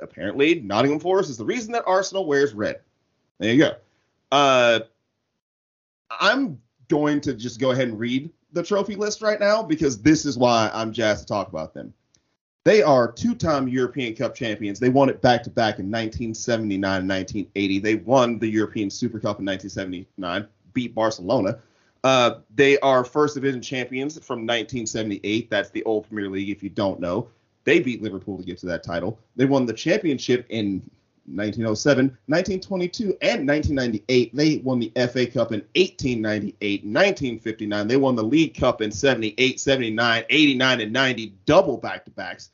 [0.00, 2.80] Apparently, Nottingham Forest is the reason that Arsenal wears red.
[3.38, 3.72] There you go.
[4.32, 4.80] Uh,
[6.10, 10.24] I'm going to just go ahead and read the trophy list right now because this
[10.24, 11.92] is why I'm jazzed to talk about them.
[12.64, 14.78] They are two-time European Cup champions.
[14.78, 17.78] They won it back-to-back in 1979 and 1980.
[17.78, 21.58] They won the European Super Cup in 1979, beat Barcelona.
[22.04, 25.48] Uh, they are first division champions from 1978.
[25.48, 27.28] That's the old Premier League, if you don't know.
[27.64, 29.18] They beat Liverpool to get to that title.
[29.36, 30.82] They won the championship in
[31.26, 34.34] 1907, 1922, and 1998.
[34.34, 37.88] They won the FA Cup in 1898, 1959.
[37.88, 42.50] They won the League Cup in 78, 79, 89, and 90, double back to backs.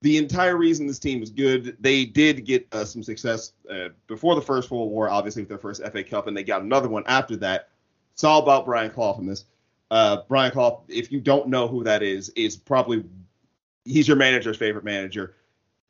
[0.00, 4.34] The entire reason this team is good, they did get uh, some success uh, before
[4.34, 7.04] the First World War, obviously, with their first FA Cup, and they got another one
[7.06, 7.68] after that.
[8.14, 9.44] It's all about Brian Clough in this.
[9.92, 13.04] Uh, Brian Clough, if you don't know who that is, is probably
[13.84, 15.34] he's your manager's favorite manager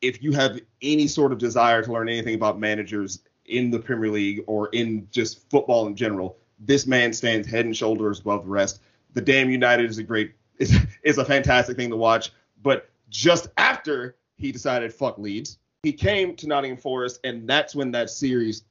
[0.02, 4.10] if you have any sort of desire to learn anything about managers in the Premier
[4.10, 8.50] League or in just football in general, this man stands head and shoulders above the
[8.50, 8.80] rest.
[9.14, 12.32] The Damned United is a great is, is a fantastic thing to watch.
[12.62, 17.90] But just after he decided fuck Leeds, he came to Nottingham Forest, and that's when
[17.92, 18.64] that series,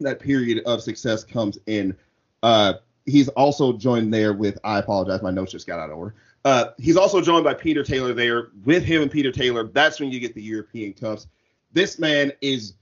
[0.00, 1.96] that period of success comes in.
[2.42, 6.14] Uh, he's also joined there with I apologize, my notes just got out of order.
[6.44, 8.48] Uh, he's also joined by Peter Taylor there.
[8.64, 11.26] With him and Peter Taylor, that's when you get the European Cups.
[11.72, 12.74] This man is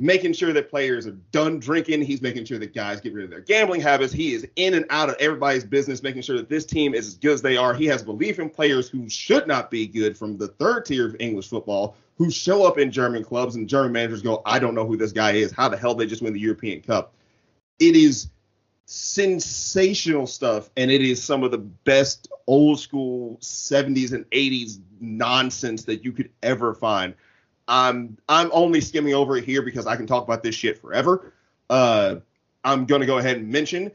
[0.00, 2.02] making sure that players are done drinking.
[2.02, 4.12] He's making sure that guys get rid of their gambling habits.
[4.12, 7.14] He is in and out of everybody's business, making sure that this team is as
[7.14, 7.74] good as they are.
[7.74, 11.16] He has belief in players who should not be good from the third tier of
[11.18, 14.86] English football, who show up in German clubs and German managers go, I don't know
[14.86, 15.52] who this guy is.
[15.52, 17.14] How the hell they just win the European Cup?
[17.78, 18.28] It is
[18.86, 25.84] sensational stuff, and it is some of the best old school 70s and 80s nonsense
[25.84, 27.14] that you could ever find.
[27.68, 31.32] I'm I'm only skimming over it here because I can talk about this shit forever.
[31.68, 32.16] Uh,
[32.64, 33.90] I'm gonna go ahead and mention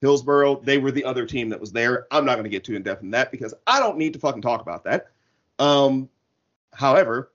[0.00, 0.60] Hillsborough.
[0.64, 2.08] They were the other team that was there.
[2.10, 4.42] I'm not gonna get too in depth in that because I don't need to fucking
[4.42, 5.10] talk about that.
[5.60, 6.08] Um,
[6.72, 7.30] however,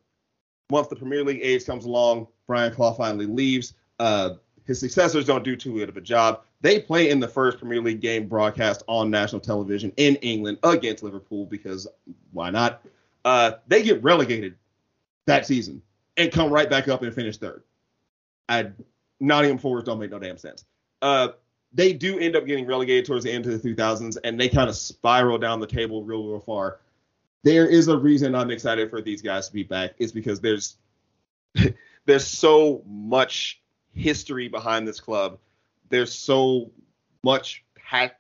[0.70, 3.74] once the Premier League age comes along, Brian Clough finally leaves.
[4.00, 4.32] Uh,
[4.66, 6.42] his successors don't do too good of a job.
[6.64, 11.04] They play in the first Premier League game broadcast on national television in England against
[11.04, 11.88] Liverpool because
[12.32, 12.82] why not?
[13.26, 14.56] Uh, they get relegated
[15.26, 15.82] that season
[16.16, 17.64] and come right back up and finish third.
[18.48, 18.72] I,
[19.20, 20.64] Nottingham Forest don't make no damn sense.
[21.02, 21.30] Uh,
[21.74, 24.70] they do end up getting relegated towards the end of the 2000s, and they kind
[24.70, 26.80] of spiral down the table real, real far.
[27.44, 29.96] There is a reason I'm excited for these guys to be back.
[29.98, 30.78] Is because there's
[32.06, 33.62] there's so much
[33.94, 35.40] history behind this club.
[35.94, 36.72] There's so
[37.24, 37.64] much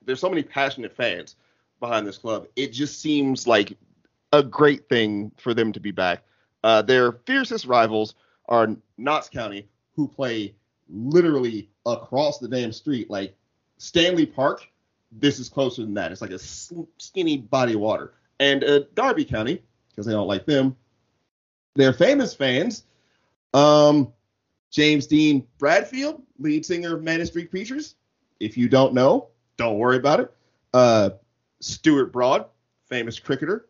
[0.05, 1.35] there's so many passionate fans
[1.79, 2.45] behind this club.
[2.55, 3.75] It just seems like
[4.31, 6.23] a great thing for them to be back.
[6.63, 8.13] Uh, their fiercest rivals
[8.47, 10.53] are Notts County, who play
[10.87, 13.09] literally across the damn street.
[13.09, 13.35] Like
[13.79, 14.67] Stanley Park,
[15.11, 16.11] this is closer than that.
[16.11, 18.13] It's like a skinny body of water.
[18.39, 20.75] And uh, Derby County, because they don't like them,
[21.75, 22.83] their famous fans,
[23.55, 24.13] um,
[24.73, 27.95] James Dean Bradfield, lead singer of Manic Street Preachers.
[28.39, 30.33] If you don't know, don't worry about it.
[30.73, 31.11] Uh,
[31.61, 32.47] Stuart Broad,
[32.89, 33.67] famous cricketer,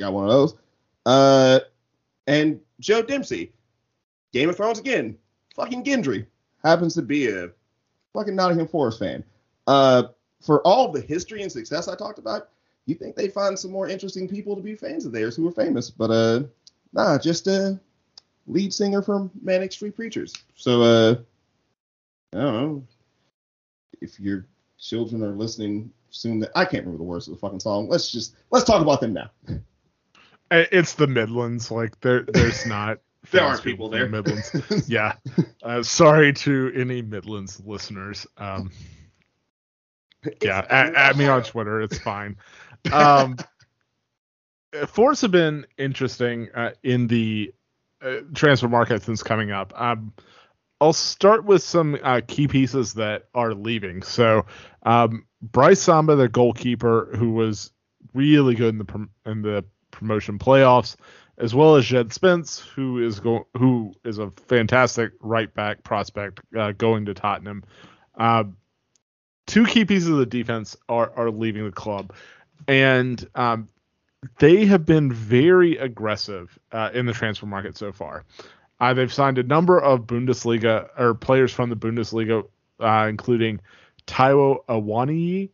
[0.00, 0.56] got one of those.
[1.06, 1.60] Uh,
[2.26, 3.52] and Joe Dempsie,
[4.32, 5.16] Game of Thrones again,
[5.54, 6.26] fucking Gendry,
[6.64, 7.50] happens to be a
[8.12, 9.22] fucking Nottingham Forest fan.
[9.68, 10.04] Uh,
[10.40, 12.48] for all the history and success I talked about,
[12.86, 15.52] you think they find some more interesting people to be fans of theirs who are
[15.52, 16.42] famous, but uh,
[16.92, 17.78] nah, just a
[18.46, 20.34] lead singer from Manic Street Preachers.
[20.54, 21.16] So uh,
[22.34, 22.84] I don't know
[24.00, 24.46] if your
[24.78, 26.40] children are listening soon.
[26.40, 27.88] That I can't remember the words of the fucking song.
[27.88, 29.30] Let's just let's talk about them now.
[30.54, 31.70] It's the Midlands.
[31.70, 32.98] Like there, there's not.
[33.30, 34.04] there aren't people there.
[34.04, 34.54] The Midlands.
[34.86, 35.14] yeah.
[35.62, 38.26] Uh, sorry to any Midlands listeners.
[38.36, 38.70] Um,
[40.42, 41.80] yeah, at, at, me on Twitter.
[41.80, 42.36] It's fine.
[42.92, 43.38] Um,
[44.88, 47.54] Forest have been interesting uh, in the
[48.02, 49.72] uh, transfer market since coming up.
[49.76, 50.12] Um,
[50.80, 54.02] I'll start with some uh, key pieces that are leaving.
[54.02, 54.46] So,
[54.82, 57.70] um, Brice Samba, the goalkeeper, who was
[58.14, 60.96] really good in the prom- in the promotion playoffs,
[61.38, 66.40] as well as Djed Spence, who is go- who is a fantastic right back prospect
[66.58, 67.62] uh, going to Tottenham.
[68.18, 68.44] Uh,
[69.46, 72.12] two key pieces of the defense are are leaving the club,
[72.66, 73.68] and um,
[74.38, 78.24] they have been very aggressive uh, in the transfer market so far.
[78.80, 82.44] Uh, they've signed a number of Bundesliga or players from the Bundesliga,
[82.80, 83.60] uh, including
[84.06, 85.50] Taiwo Awoniyi.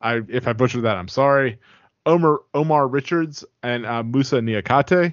[0.00, 1.58] I, if I butchered that, I'm sorry.
[2.06, 5.12] Omar Omar Richards and uh, Moussa Niakhaté.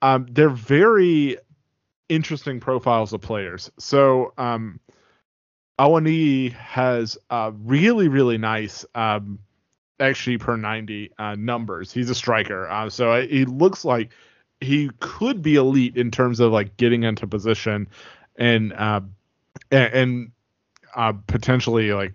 [0.00, 1.36] Um, they're very
[2.08, 3.70] interesting profiles of players.
[3.78, 4.78] So um,
[5.78, 9.40] Awani has uh, really really nice um,
[9.98, 11.92] XG per 90 uh, numbers.
[11.92, 14.10] He's a striker, uh, so he looks like
[14.60, 17.88] he could be elite in terms of like getting into position
[18.36, 19.00] and uh,
[19.70, 20.32] and,
[20.94, 22.14] uh, potentially like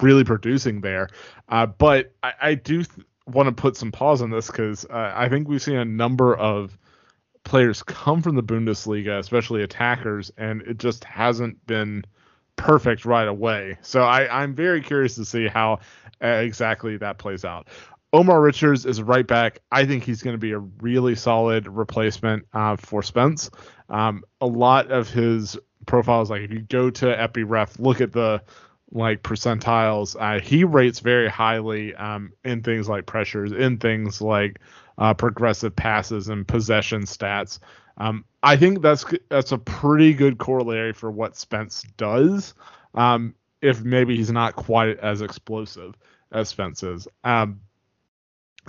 [0.00, 1.08] really producing there.
[1.48, 5.12] Uh, but I, I do th- want to put some pause on this because uh,
[5.14, 6.76] I think we've seen a number of
[7.44, 12.04] players come from the Bundesliga, especially attackers, and it just hasn't been
[12.56, 13.76] perfect right away.
[13.82, 15.80] So I, I'm very curious to see how
[16.24, 17.68] exactly that plays out.
[18.14, 19.58] Omar Richards is right back.
[19.72, 23.50] I think he's going to be a really solid replacement uh, for Spence.
[23.88, 28.40] Um, a lot of his profiles, like if you go to FBref, look at the
[28.92, 34.60] like percentiles, uh, he rates very highly um, in things like pressures, in things like
[34.96, 37.58] uh, progressive passes and possession stats.
[37.96, 42.54] Um, I think that's that's a pretty good corollary for what Spence does.
[42.94, 45.94] Um, if maybe he's not quite as explosive
[46.34, 47.08] as Spence is.
[47.22, 47.60] Um,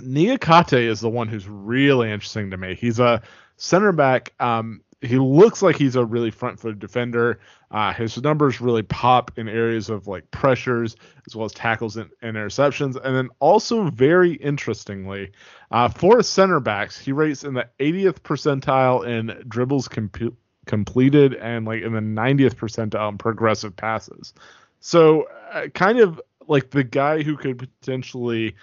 [0.00, 2.74] Niakhaté is the one who's really interesting to me.
[2.74, 3.22] He's a
[3.56, 4.32] center back.
[4.40, 7.40] Um, he looks like he's a really front-footed defender.
[7.70, 12.10] Uh, his numbers really pop in areas of like pressures as well as tackles and,
[12.22, 12.96] and interceptions.
[13.02, 15.32] And then also very interestingly,
[15.70, 21.66] uh, for center backs, he rates in the 80th percentile in dribbles comp- completed and
[21.66, 24.32] like in the 90th percentile in progressive passes.
[24.80, 28.56] So uh, kind of like the guy who could potentially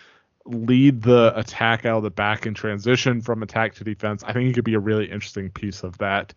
[0.45, 4.23] lead the attack out of the back in transition from attack to defense.
[4.23, 6.33] I think he could be a really interesting piece of that.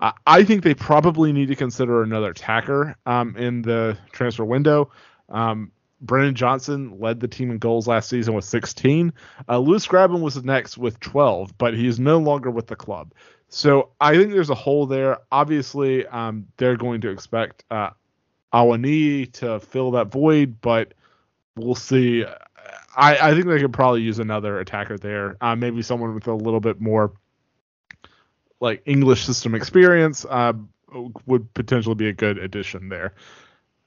[0.00, 4.90] Uh, I think they probably need to consider another attacker um, in the transfer window.
[5.28, 9.12] Um, Brennan Johnson led the team in goals last season with 16.
[9.48, 13.12] Uh, Lewis Grabban was next with 12, but he is no longer with the club.
[13.48, 15.18] So I think there's a hole there.
[15.32, 17.90] Obviously, um, they're going to expect uh,
[18.52, 20.94] Awani to fill that void, but
[21.56, 22.24] we'll see.
[22.96, 25.36] I, I think they could probably use another attacker there.
[25.40, 27.12] Uh, maybe someone with a little bit more
[28.60, 30.52] like English system experience uh,
[31.26, 33.14] would potentially be a good addition there.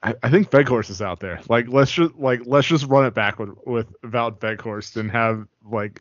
[0.02, 1.40] I, I think Weghorst is out there.
[1.48, 5.46] Like let's just like let's just run it back with with Wout Weghorst and have
[5.64, 6.00] like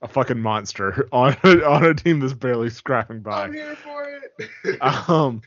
[0.00, 3.44] a fucking monster on on a team that's barely scrapping by.
[3.44, 4.20] I'm here for
[4.64, 4.78] it.
[4.80, 5.42] um,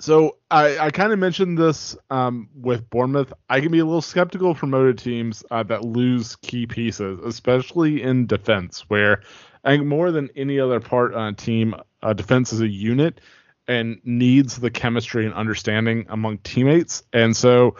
[0.00, 3.32] so I, I kind of mentioned this um, with Bournemouth.
[3.48, 8.02] I can be a little skeptical of promoted teams uh, that lose key pieces, especially
[8.02, 9.22] in defense, where
[9.64, 13.20] I think more than any other part on a team, uh, defense is a unit,
[13.66, 17.02] and needs the chemistry and understanding among teammates.
[17.12, 17.76] And so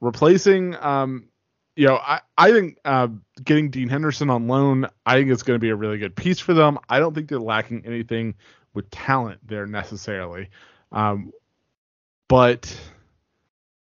[0.00, 1.28] replacing, um,
[1.74, 3.08] you know, I, I think uh,
[3.44, 6.38] getting Dean Henderson on loan, I think it's going to be a really good piece
[6.38, 6.78] for them.
[6.88, 8.34] I don't think they're lacking anything
[8.72, 10.48] with talent there necessarily.
[10.92, 11.32] Um,
[12.28, 12.78] but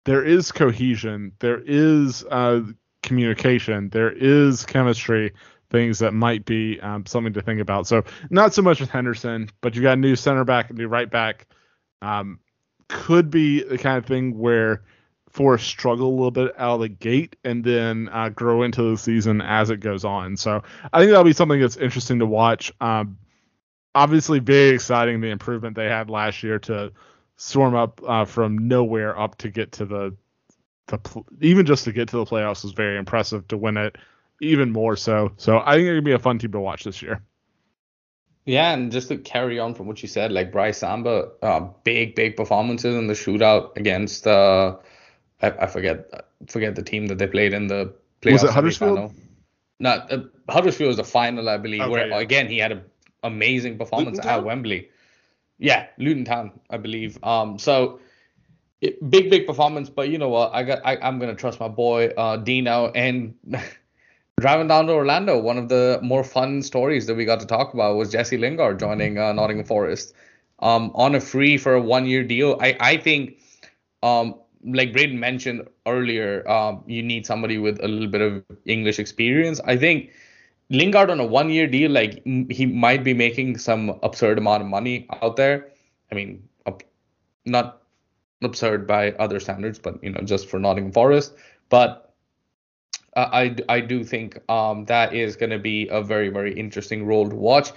[0.06, 2.62] there is cohesion, there is uh,
[3.02, 5.34] communication, there is chemistry,
[5.70, 7.88] things that might be um, something to think about.
[7.88, 10.88] So not so much with Henderson, but you got a new center back, a new
[10.88, 11.48] right back.
[12.02, 12.40] Um,
[12.90, 14.84] could be the kind of thing where
[15.30, 18.98] Forest struggle a little bit out of the gate and then uh, grow into the
[18.98, 20.38] season as it goes on.
[20.38, 20.62] So
[20.92, 22.72] I think that'll be something that's interesting to watch.
[22.80, 23.18] Um,
[23.96, 26.92] obviously, very exciting the improvement they had last year to
[27.44, 30.16] storm up uh, from nowhere up to get to the
[30.88, 31.00] the
[31.42, 33.48] even just to get to the playoffs was very impressive.
[33.50, 33.98] To win it,
[34.42, 35.34] even more so.
[35.38, 37.22] So I think it could be a fun team to watch this year.
[38.46, 42.16] Yeah, and just to carry on from what you said, like Brice Samba, uh, big
[42.16, 44.78] big performances in the shootout against uh,
[45.42, 46.10] I, I forget
[46.48, 48.32] forget the team that they played in the playoffs.
[48.34, 49.14] Was it Huddersfield?
[49.80, 50.18] No, uh,
[50.50, 51.82] Huddersfield was the final, I believe.
[51.82, 52.20] Okay, where yeah.
[52.20, 52.84] again he had an
[53.22, 54.90] amazing performance at Wembley.
[55.60, 57.18] Yeah, Luton Town, I believe.
[57.24, 58.00] Um, so
[58.82, 60.54] it, big big performance, but you know what?
[60.54, 63.36] I got I, I'm gonna trust my boy uh, Dino and.
[64.40, 67.74] driving down to Orlando, one of the more fun stories that we got to talk
[67.74, 70.14] about was Jesse Lingard joining uh, Nottingham Forest
[70.60, 72.58] um, on a free for a one year deal.
[72.60, 73.40] I, I think,
[74.02, 74.36] um,
[74.66, 79.62] like Braden mentioned earlier, um, you need somebody with a little bit of English experience.
[79.66, 80.12] I think
[80.70, 84.68] Lingard on a one year deal, like he might be making some absurd amount of
[84.68, 85.70] money out there.
[86.12, 86.48] I mean,
[87.46, 87.82] not
[88.42, 91.34] absurd by other standards, but you know, just for Nottingham Forest.
[91.70, 92.14] But
[93.16, 97.06] uh, I, I do think um, that is going to be a very, very interesting
[97.06, 97.72] role to watch.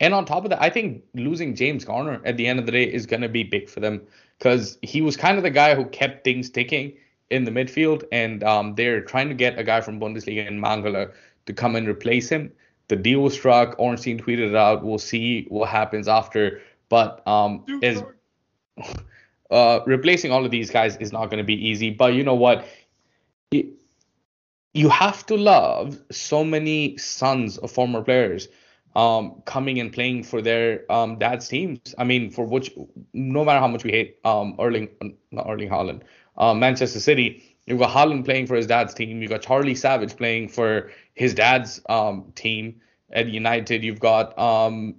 [0.00, 2.72] And on top of that, I think losing James Garner at the end of the
[2.72, 4.02] day is going to be big for them
[4.38, 6.92] because he was kind of the guy who kept things ticking
[7.30, 8.04] in the midfield.
[8.12, 11.12] And um, they're trying to get a guy from Bundesliga in Mangala
[11.48, 12.52] to come and replace him.
[12.88, 13.74] The deal was struck.
[13.78, 14.84] Ornstein tweeted it out.
[14.84, 16.60] We'll see what happens after.
[16.88, 18.02] But um, is
[19.50, 21.90] uh, replacing all of these guys is not going to be easy.
[21.90, 22.66] But you know what?
[23.50, 23.66] It,
[24.74, 28.48] you have to love so many sons of former players
[28.94, 31.94] um, coming and playing for their um, dad's teams.
[31.98, 32.72] I mean, for which,
[33.14, 34.88] no matter how much we hate um, Erling,
[35.30, 36.02] not Erling Haaland,
[36.36, 39.20] uh, Manchester City, you've got Haaland playing for his dad's team.
[39.20, 42.80] You've got Charlie Savage playing for his dad's um, team
[43.12, 43.82] at United.
[43.82, 44.94] You've got um,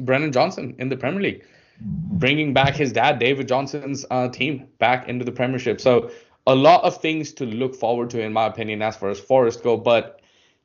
[0.00, 1.44] Brennan Johnson in the Premier League,
[1.80, 5.80] bringing back his dad, David Johnson's uh, team, back into the Premiership.
[5.80, 6.10] So
[6.46, 9.62] a lot of things to look forward to, in my opinion, as far as Forest
[9.62, 9.76] go.
[9.76, 10.20] But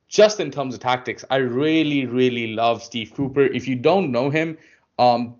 [0.08, 3.42] just in terms of tactics, I really, really love Steve Cooper.
[3.42, 4.58] If you don't know him,
[4.98, 5.36] um,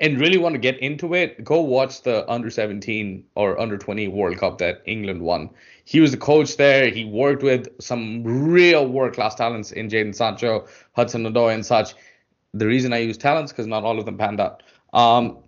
[0.00, 4.08] and really want to get into it, go watch the under 17 or under 20
[4.08, 5.50] World Cup that England won.
[5.84, 6.90] He was the coach there.
[6.90, 11.94] He worked with some real world class talents in Jadon Sancho, Hudson Odoi, and such.
[12.52, 14.62] The reason I use talents because not all of them panned out.
[14.92, 15.38] Um,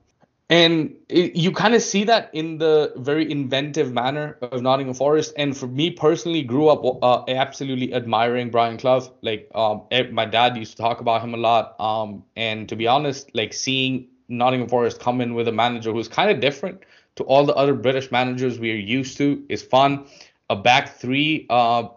[0.51, 5.34] and it, you kind of see that in the very inventive manner of Nottingham Forest.
[5.36, 9.12] And for me personally, grew up uh, absolutely admiring Brian Clough.
[9.20, 9.82] Like um,
[10.12, 11.78] my dad used to talk about him a lot.
[11.78, 16.09] Um, and to be honest, like seeing Nottingham Forest come in with a manager who's
[16.09, 16.85] kind of different
[17.16, 20.07] to all the other British managers we are used to is fun.
[20.51, 21.89] A back three uh,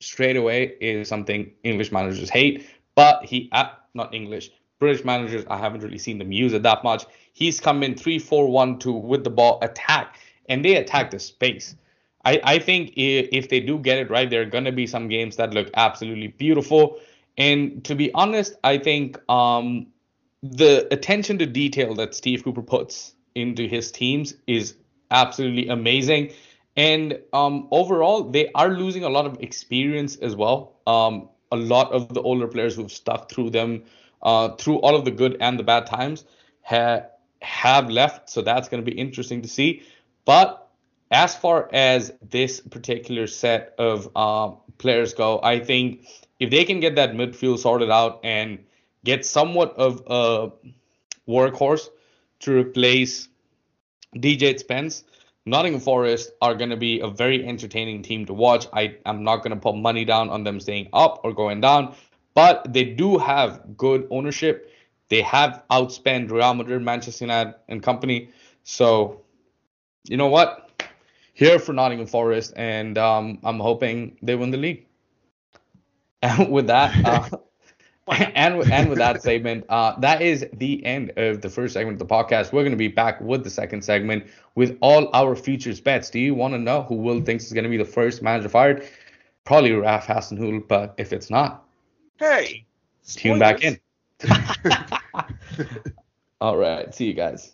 [0.00, 2.66] straight away is something English managers hate.
[2.94, 6.82] But he, uh, not English, British managers, I haven't really seen them use it that
[6.82, 7.04] much.
[7.32, 11.18] He's come in 3 4 1 2 with the ball attack, and they attack the
[11.18, 11.76] space.
[12.24, 14.86] I, I think if, if they do get it right, there are going to be
[14.86, 16.98] some games that look absolutely beautiful.
[17.38, 19.86] And to be honest, I think um,
[20.42, 24.74] the attention to detail that Steve Cooper puts into his teams is
[25.10, 26.32] absolutely amazing.
[26.76, 30.80] And um, overall, they are losing a lot of experience as well.
[30.86, 33.82] Um, a lot of the older players who've stuck through them,
[34.22, 36.24] uh, through all of the good and the bad times,
[36.62, 37.02] ha-
[37.42, 38.30] have left.
[38.30, 39.82] So that's going to be interesting to see.
[40.24, 40.68] But
[41.10, 46.06] as far as this particular set of uh, players go, I think
[46.38, 48.64] if they can get that midfield sorted out and
[49.04, 50.50] get somewhat of a
[51.28, 51.88] workhorse
[52.40, 53.28] to replace
[54.16, 55.04] DJ Spence,
[55.46, 58.66] Nottingham Forest are going to be a very entertaining team to watch.
[58.72, 61.94] I am not going to put money down on them staying up or going down,
[62.34, 64.70] but they do have good ownership.
[65.08, 68.30] They have outspent Real Madrid, Manchester United, and company.
[68.62, 69.22] So,
[70.08, 70.84] you know what?
[71.32, 74.86] Here for Nottingham Forest, and um, I'm hoping they win the league.
[76.22, 77.38] And with that, uh,
[78.34, 82.00] and with, and with that statement, uh, that is the end of the first segment
[82.00, 82.52] of the podcast.
[82.52, 86.10] We're going to be back with the second segment with all our futures bets.
[86.10, 88.48] Do you want to know who Will thinks is going to be the first manager
[88.48, 88.88] fired?
[89.44, 91.66] Probably Ralph Hasenhüttl, but if it's not,
[92.20, 92.66] Hey,
[93.06, 93.80] tune back in.
[96.42, 97.52] all right, see you guys.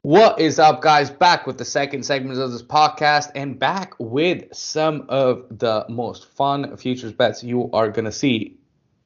[0.00, 1.10] What is up, guys?
[1.10, 6.30] Back with the second segment of this podcast and back with some of the most
[6.30, 8.56] fun futures bets you are going to see.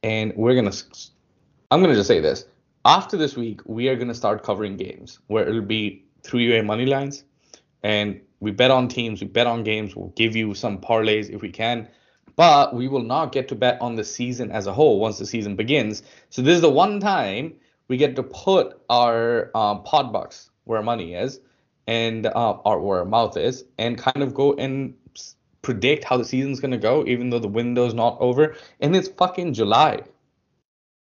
[0.03, 0.85] And we're to,
[1.69, 2.45] I'm to just say this.
[2.85, 6.85] After this week, we are to start covering games where it'll be three way money
[6.85, 7.23] lines.
[7.83, 11.41] And we bet on teams, we bet on games, we'll give you some parlays if
[11.41, 11.87] we can.
[12.35, 15.25] But we will not get to bet on the season as a whole once the
[15.25, 16.01] season begins.
[16.29, 17.53] So this is the one time
[17.87, 21.39] we get to put our um, pod bucks where our money is
[21.87, 24.95] and uh, or where our mouth is and kind of go and
[25.61, 29.07] predict how the season's going to go even though the window's not over and it's
[29.07, 30.01] fucking july.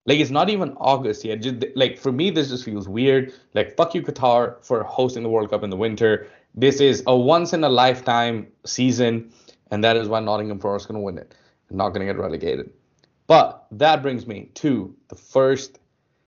[0.05, 1.43] Like it's not even august yet.
[1.43, 3.33] Just, like for me this just feels weird.
[3.55, 6.29] Like fuck you qatar for hosting the world cup in the winter.
[6.55, 9.33] This is a once in a lifetime season
[9.71, 11.35] and that is why nottingham forest is going to win it
[11.69, 12.73] and not going to get relegated.
[13.27, 15.79] But that brings me to the first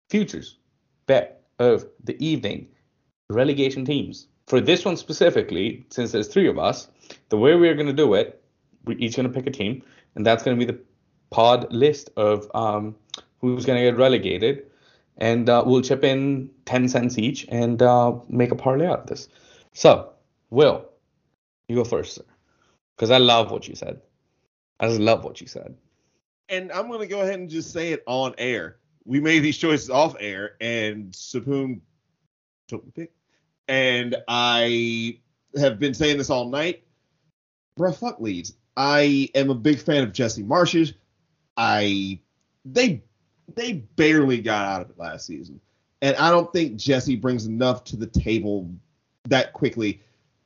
[0.09, 0.57] futures
[1.05, 2.67] bet of the evening.
[3.29, 4.27] Relegation teams.
[4.47, 6.87] For this one specifically, since there's three of us,
[7.29, 8.41] the way we're going to do it,
[8.85, 9.83] we're each going to pick a team,
[10.15, 10.79] and that's going to be the
[11.29, 12.95] pod list of um,
[13.41, 14.65] who's going to get relegated.
[15.17, 19.07] And uh, we'll chip in 10 cents each and uh, make a parlay out of
[19.07, 19.29] this.
[19.73, 20.11] So,
[20.51, 20.85] Will,
[21.67, 22.23] you go first, sir.
[22.95, 23.99] Because I love what you said.
[24.79, 25.75] I just love what you said.
[26.49, 28.77] and I'm gonna go ahead and just say it on air.
[29.05, 31.81] We made these choices off air, and Sapoon
[32.67, 33.11] took the pick.
[33.67, 35.19] And I
[35.57, 36.83] have been saying this all night.
[37.77, 38.53] Bruh, fuck Leeds.
[38.75, 40.93] I am a big fan of Jesse Marsch's.
[41.55, 42.19] I
[42.65, 43.03] they
[43.55, 45.59] they barely got out of it last season,
[46.01, 48.69] and I don't think Jesse brings enough to the table
[49.25, 50.01] that quickly.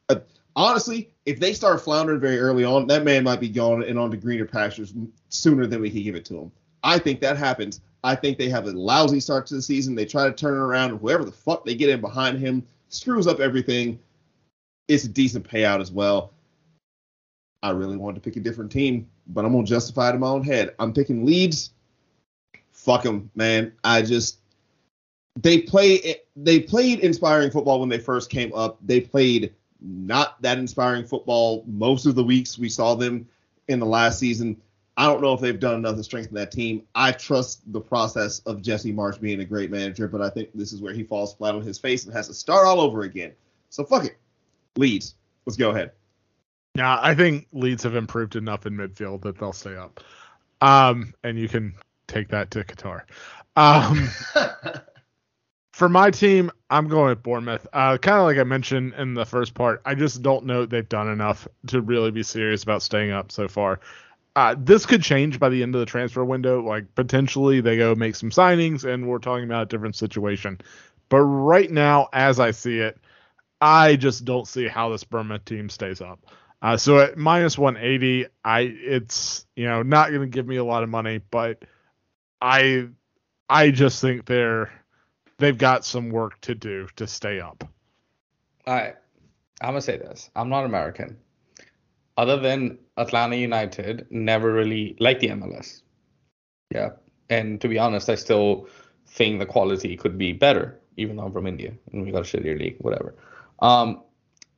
[0.09, 0.19] Uh,
[0.55, 4.11] honestly, if they start floundering very early on, that man might be gone and on
[4.11, 4.93] to greener pastures
[5.29, 6.51] sooner than we can give it to him.
[6.83, 7.81] I think that happens.
[8.03, 9.93] I think they have a lousy start to the season.
[9.93, 12.65] They try to turn it around, and whoever the fuck they get in behind him
[12.89, 13.99] screws up everything.
[14.87, 16.33] It's a decent payout as well.
[17.63, 20.27] I really wanted to pick a different team, but I'm gonna justify it in my
[20.27, 20.73] own head.
[20.79, 21.71] I'm picking Leeds.
[22.71, 23.73] Fuck them, man.
[23.83, 24.39] I just
[25.39, 28.77] they play they played inspiring football when they first came up.
[28.85, 33.27] They played not that inspiring football most of the weeks we saw them
[33.67, 34.59] in the last season.
[34.97, 36.83] I don't know if they've done enough to strengthen that team.
[36.93, 40.73] I trust the process of Jesse Marsch being a great manager, but I think this
[40.73, 43.31] is where he falls flat on his face and has to start all over again.
[43.69, 44.17] So fuck it.
[44.75, 45.15] Leeds.
[45.45, 45.91] Let's go ahead.
[46.75, 49.99] Yeah, I think Leeds have improved enough in midfield that they'll stay up.
[50.61, 51.73] Um, and you can
[52.07, 53.01] take that to Qatar.
[53.55, 54.09] Um,
[55.73, 57.67] for my team, I'm going with Bournemouth.
[57.73, 60.87] Uh, kind of like I mentioned in the first part, I just don't know they've
[60.87, 63.79] done enough to really be serious about staying up so far.
[64.37, 66.61] Uh, this could change by the end of the transfer window.
[66.63, 70.61] Like potentially they go make some signings, and we're talking about a different situation.
[71.09, 72.97] But right now, as I see it,
[73.59, 76.19] I just don't see how this Bournemouth team stays up.
[76.61, 80.63] Uh, so at minus 180, I it's you know not going to give me a
[80.63, 81.63] lot of money, but
[82.39, 82.87] I
[83.49, 84.71] I just think they're
[85.39, 87.67] they've got some work to do to stay up.
[88.67, 88.95] All right.
[89.61, 90.29] I'm to say this.
[90.35, 91.17] I'm not American.
[92.17, 95.81] Other than Atlanta United, never really liked the MLS.
[96.73, 96.91] Yeah.
[97.29, 98.67] And to be honest, I still
[99.07, 102.23] think the quality could be better, even though I'm from India and we got a
[102.23, 103.15] shittier league, whatever.
[103.59, 104.03] Um,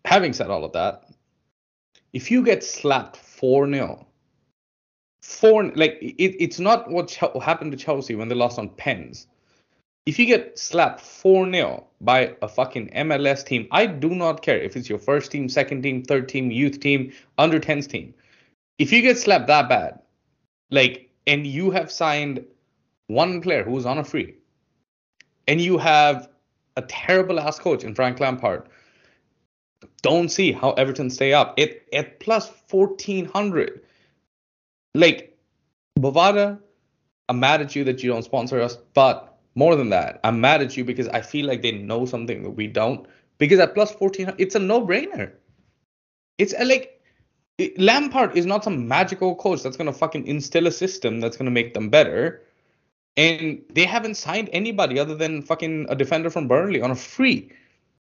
[0.06, 1.04] having said all of that,
[2.14, 4.07] if you get slapped 4 0,
[5.22, 9.28] four like it, it's not what Ch- happened to Chelsea when they lost on pens.
[10.05, 14.59] If you get slapped 4 0 by a fucking MLS team, I do not care
[14.59, 18.14] if it's your first team, second team, third team, youth team, under 10s team.
[18.78, 19.99] If you get slapped that bad,
[20.72, 22.43] like, and you have signed
[23.07, 24.36] one player who's on a free,
[25.47, 26.30] and you have
[26.76, 28.68] a terrible ass coach in Frank Lampard,
[30.01, 31.53] don't see how Everton stay up.
[31.57, 33.81] It at plus 1400.
[34.95, 35.38] Like,
[35.99, 36.59] Bovada,
[37.29, 40.61] I'm mad at you that you don't sponsor us, but more than that, I'm mad
[40.61, 43.07] at you because I feel like they know something that we don't.
[43.38, 45.31] Because at plus 14, it's a no-brainer.
[46.38, 47.01] It's a, like
[47.57, 51.51] it- Lampard is not some magical coach that's gonna fucking instill a system that's gonna
[51.51, 52.41] make them better.
[53.15, 57.51] And they haven't signed anybody other than fucking a defender from Burnley on a free.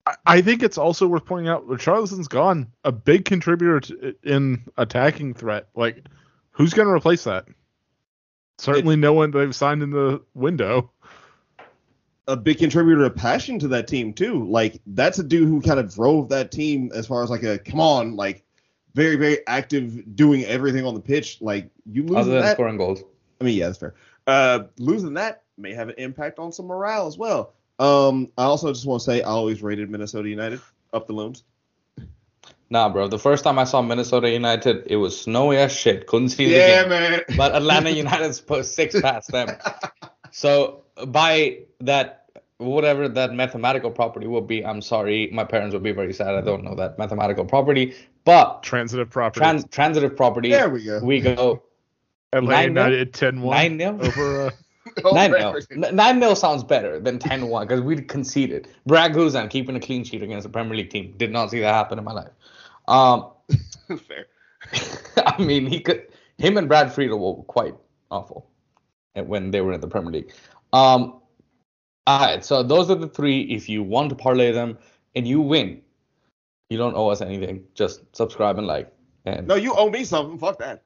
[0.07, 4.63] I, I think it's also worth pointing out Richarlison's gone, a big contributor to, in
[4.77, 5.69] attacking threat.
[5.75, 6.07] Like,
[6.51, 7.47] who's going to replace that?
[8.63, 10.91] certainly no one they've signed in the window.
[12.29, 14.47] a big contributor of passion to that team too.
[14.47, 17.59] Like that's a dude who kind of drove that team as far as like a
[17.59, 18.45] come on, like
[18.95, 21.39] very very active, doing everything on the pitch.
[21.41, 23.03] Like you Other losing than that, scoring goals.
[23.41, 23.95] I mean yeah, that's fair.
[24.27, 27.55] Uh, losing that may have an impact on some morale as well.
[27.83, 30.61] Um, I also just want to say I always rated Minnesota United
[30.93, 31.43] up the Loons.
[32.71, 33.09] Nah, bro.
[33.09, 36.07] The first time I saw Minnesota United, it was snowy as shit.
[36.07, 36.89] Couldn't see the game.
[36.89, 37.21] man.
[37.37, 39.49] But Atlanta United's put six past them.
[40.31, 45.93] So by that, whatever that mathematical property will be, I'm sorry, my parents will be
[45.93, 46.35] very sad.
[46.35, 49.41] I don't know that mathematical property, but Transitive property.
[49.41, 50.51] trans- transitive property.
[50.51, 51.01] There we go.
[51.03, 51.63] We go
[52.33, 52.69] Atlanta?
[52.69, 54.47] United 10 1 nine over.
[54.47, 54.51] Uh,
[55.05, 55.61] Nine nil.
[55.93, 58.69] Nine nil sounds better than 10-1 because we conceded.
[58.87, 61.15] Brad Guzan keeping a clean sheet against a Premier League team.
[61.17, 62.31] Did not see that happen in my life.
[62.89, 63.31] Um,
[63.99, 64.27] Fair.
[65.27, 66.09] I mean, he could.
[66.39, 67.75] Him and Brad Friedel were quite
[68.11, 68.51] awful
[69.15, 70.33] when they were in the Premier League.
[70.73, 71.21] Um,
[72.07, 73.43] all right, so those are the three.
[73.43, 74.79] If you want to parlay them
[75.15, 75.83] and you win,
[76.71, 77.65] you don't owe us anything.
[77.75, 78.93] Just subscribe and like.
[79.25, 80.39] And No, you owe me something.
[80.39, 80.83] Fuck that.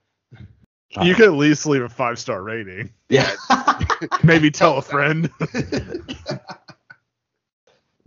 [1.02, 2.90] You could at least leave a five star rating.
[3.08, 3.30] yeah.
[4.24, 5.30] Maybe tell a friend.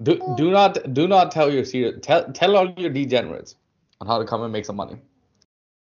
[0.02, 1.64] do do not do not tell your
[2.00, 3.56] tell tell all your degenerates
[4.02, 4.98] on how to come and make some money.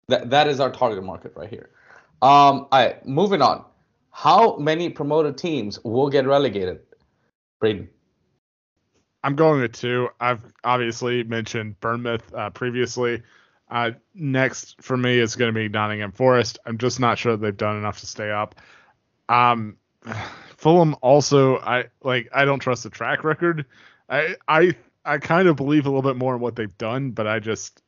[0.08, 1.70] That that is our target market right here.
[2.22, 3.64] Um, all right, moving on.
[4.10, 6.80] How many promoted teams will get relegated?
[7.60, 7.88] Braden.
[9.22, 10.08] I'm going with two.
[10.20, 13.22] I've obviously mentioned Bournemouth uh, previously.
[13.68, 16.58] Uh, next for me is going to be Nottingham Forest.
[16.64, 18.54] I'm just not sure they've done enough to stay up.
[19.28, 19.76] Um,
[20.56, 22.28] Fulham also, I like.
[22.32, 23.66] I don't trust the track record.
[24.08, 27.26] I I I kind of believe a little bit more in what they've done, but
[27.26, 27.82] I just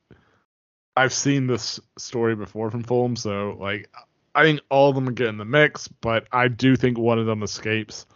[0.97, 3.89] I've seen this story before from Fulham, so like
[4.35, 7.27] I think all of them get in the mix, but I do think one of
[7.27, 8.07] them escapes.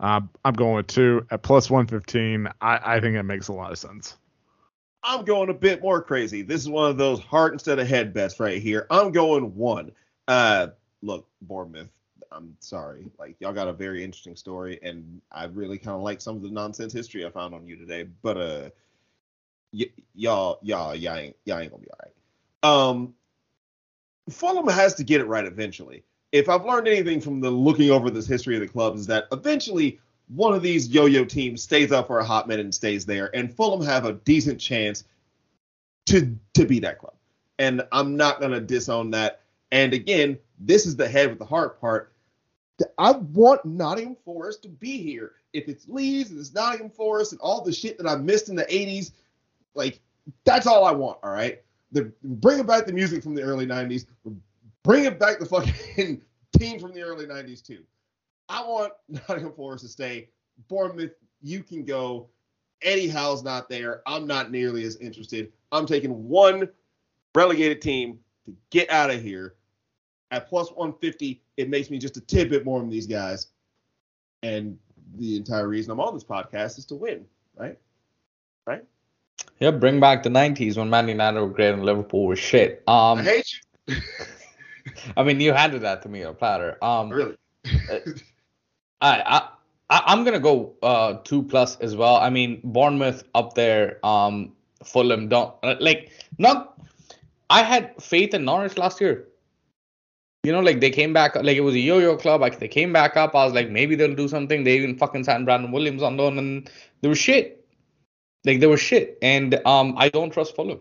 [0.00, 2.48] Uh, I'm going with two at plus 115.
[2.60, 4.16] I, I think it makes a lot of sense.
[5.02, 6.42] I'm going a bit more crazy.
[6.42, 8.86] This is one of those heart instead of head bets right here.
[8.90, 9.92] I'm going one.
[10.26, 10.68] Uh,
[11.02, 11.90] look, Bournemouth.
[12.30, 13.06] I'm sorry.
[13.18, 16.42] Like y'all got a very interesting story, and I really kind of like some of
[16.42, 18.06] the nonsense history I found on you today.
[18.22, 18.70] But uh,
[19.72, 22.90] y- y'all, y'all, y'all ain't, y'all ain't gonna be all right.
[22.90, 23.14] Um,
[24.30, 26.04] Fulham has to get it right eventually.
[26.32, 29.24] If I've learned anything from the looking over this history of the clubs, is that
[29.32, 33.34] eventually one of these yo-yo teams stays up for a hot minute and stays there,
[33.34, 35.04] and Fulham have a decent chance
[36.06, 37.14] to to be that club.
[37.58, 39.40] And I'm not gonna disown that.
[39.72, 42.12] And again, this is the head with the heart part.
[42.96, 45.32] I want Nottingham Forest to be here.
[45.52, 48.54] If it's Leeds and it's Nottingham Forest and all the shit that I missed in
[48.54, 49.12] the 80s,
[49.74, 50.00] like
[50.44, 51.18] that's all I want.
[51.22, 51.62] All right,
[51.92, 54.06] the bring back the music from the early 90s.
[54.84, 56.22] Bring it back the fucking
[56.58, 57.82] team from the early 90s too.
[58.48, 60.28] I want Nottingham Forest to stay.
[60.68, 62.28] Bournemouth, you can go.
[62.82, 64.02] Eddie Howe's not there.
[64.06, 65.52] I'm not nearly as interested.
[65.72, 66.68] I'm taking one
[67.34, 69.54] relegated team to get out of here.
[70.30, 73.48] At plus 150, it makes me just a tidbit more than these guys.
[74.42, 74.78] And
[75.16, 77.24] the entire reason I'm on this podcast is to win,
[77.56, 77.78] right?
[78.66, 78.84] Right?
[79.58, 82.82] Yeah, bring back the '90s when Man United were great and Liverpool were shit.
[82.86, 83.52] Um, I hate
[83.86, 83.96] you.
[85.16, 86.82] I mean, you handed that to me on a platter.
[86.84, 87.36] Um, Really?
[89.00, 89.48] I,
[89.90, 92.16] I, I'm gonna go uh two plus as well.
[92.16, 94.04] I mean, Bournemouth up there.
[94.04, 94.52] Um,
[94.84, 96.80] Fulham don't uh, like not.
[97.50, 99.26] I had faith in Norwich last year.
[100.44, 102.40] You know, like they came back, like it was a yo-yo club.
[102.40, 103.34] Like they came back up.
[103.34, 104.64] I was like, maybe they'll do something.
[104.64, 106.70] They even fucking signed Brandon Williams on loan, and
[107.00, 107.66] they were shit.
[108.44, 110.80] Like they were shit, and um, I don't trust Fulham.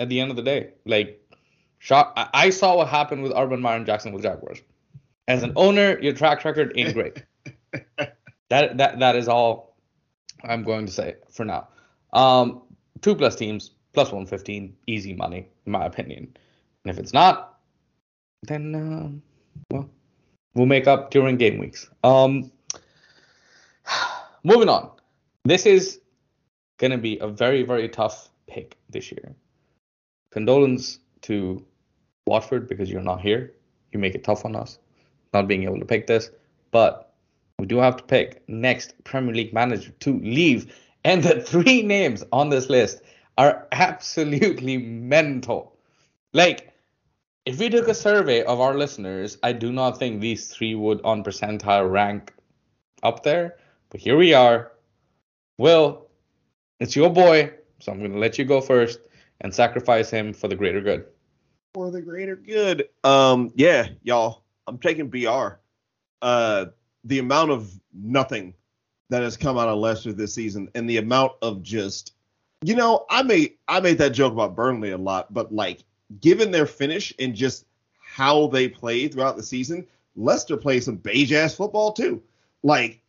[0.00, 1.20] At the end of the day, like,
[1.78, 2.12] shot.
[2.16, 4.60] I, I saw what happened with Urban Meyer and Jacksonville Jaguars.
[5.28, 7.22] As an owner, your track record ain't great.
[8.48, 9.76] that that that is all
[10.44, 11.68] I'm going to say for now.
[12.12, 12.62] Um,
[13.00, 16.36] two plus teams plus 115, easy money in my opinion.
[16.84, 17.58] And if it's not,
[18.42, 19.22] then um,
[19.70, 19.88] well,
[20.54, 21.88] we'll make up during game weeks.
[22.02, 22.50] Um,
[24.44, 24.90] moving on.
[25.44, 26.00] This is
[26.78, 29.34] gonna be a very very tough pick this year.
[30.30, 31.64] Condolence to
[32.26, 33.54] Watford because you're not here.
[33.92, 34.78] You make it tough on us
[35.32, 36.30] not being able to pick this,
[36.70, 37.11] but
[37.62, 40.76] we do have to pick next Premier League manager to leave.
[41.04, 43.02] And the three names on this list
[43.38, 45.78] are absolutely mental.
[46.32, 46.72] Like,
[47.46, 51.00] if we took a survey of our listeners, I do not think these three would
[51.02, 52.34] on percentile rank
[53.04, 53.58] up there.
[53.90, 54.72] But here we are.
[55.56, 56.08] Will,
[56.80, 58.98] it's your boy, so I'm going to let you go first
[59.40, 61.06] and sacrifice him for the greater good.
[61.74, 62.88] For the greater good.
[63.04, 64.42] Um, yeah, y'all.
[64.66, 65.60] I'm taking BR.
[66.22, 66.66] uh,
[67.04, 68.54] the amount of nothing
[69.08, 72.14] that has come out of Leicester this season, and the amount of just,
[72.62, 75.84] you know, I made I made that joke about Burnley a lot, but like
[76.20, 77.66] given their finish and just
[78.00, 79.86] how they played throughout the season,
[80.16, 82.22] Leicester plays some beige ass football too.
[82.62, 83.00] Like,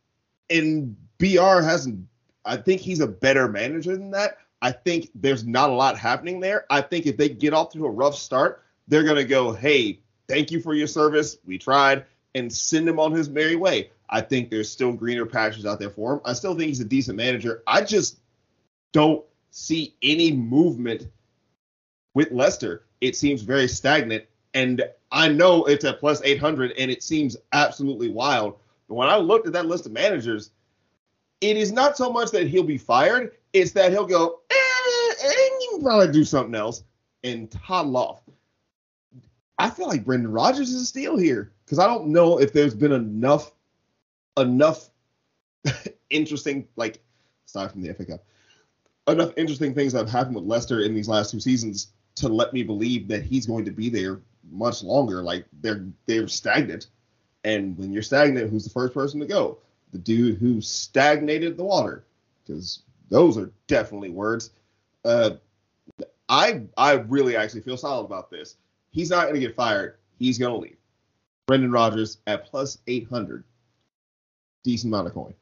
[0.49, 2.07] and BR hasn't.
[2.45, 4.37] I think he's a better manager than that.
[4.61, 6.65] I think there's not a lot happening there.
[6.69, 10.51] I think if they get off to a rough start, they're gonna go, "Hey, thank
[10.51, 11.37] you for your service.
[11.45, 12.05] We tried,"
[12.35, 13.91] and send him on his merry way.
[14.09, 16.21] I think there's still greener pastures out there for him.
[16.25, 17.63] I still think he's a decent manager.
[17.65, 18.19] I just
[18.91, 21.07] don't see any movement
[22.13, 22.85] with Leicester.
[23.01, 28.09] It seems very stagnant, and I know it's at plus 800, and it seems absolutely
[28.09, 28.57] wild.
[28.87, 30.51] But when I looked at that list of managers,
[31.41, 35.49] it is not so much that he'll be fired; it's that he'll go, eh, eh,
[35.61, 36.83] you can probably do something else
[37.23, 38.22] and toddle off.
[39.63, 42.75] I feel like Brendan Rodgers is a steal here because I don't know if there's
[42.75, 43.53] been enough
[44.37, 44.89] enough
[46.09, 46.99] interesting like
[47.47, 48.25] aside from the FA Cup,
[49.07, 52.51] enough interesting things that have happened with Leicester in these last two seasons to let
[52.51, 54.19] me believe that he's going to be there
[54.51, 55.23] much longer.
[55.23, 56.87] Like they're they're stagnant,
[57.45, 59.59] and when you're stagnant, who's the first person to go?
[59.93, 62.03] The dude who stagnated the water,
[62.43, 64.49] because those are definitely words.
[65.05, 65.35] Uh,
[66.27, 68.57] I I really actually feel solid about this.
[68.93, 69.97] He's not going to get fired.
[70.19, 70.77] He's going to leave.
[71.47, 73.43] Brendan Rodgers at plus 800.
[74.63, 75.33] Decent amount of coin.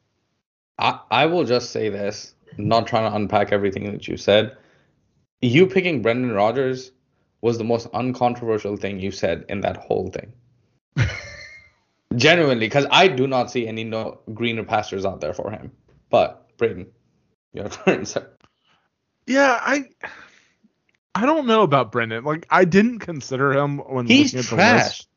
[0.78, 4.56] I, I will just say this, not trying to unpack everything that you said.
[5.42, 6.92] You picking Brendan Rodgers
[7.42, 10.32] was the most uncontroversial thing you said in that whole thing.
[12.16, 15.70] Genuinely, because I do not see any no greener pastures out there for him.
[16.08, 16.86] But Braden,
[17.52, 18.28] your turn, sir.
[19.26, 19.88] Yeah, I
[21.14, 22.24] I don't know about Brendan.
[22.24, 24.58] Like I didn't consider him when He's looking at the trash.
[24.58, 25.08] list.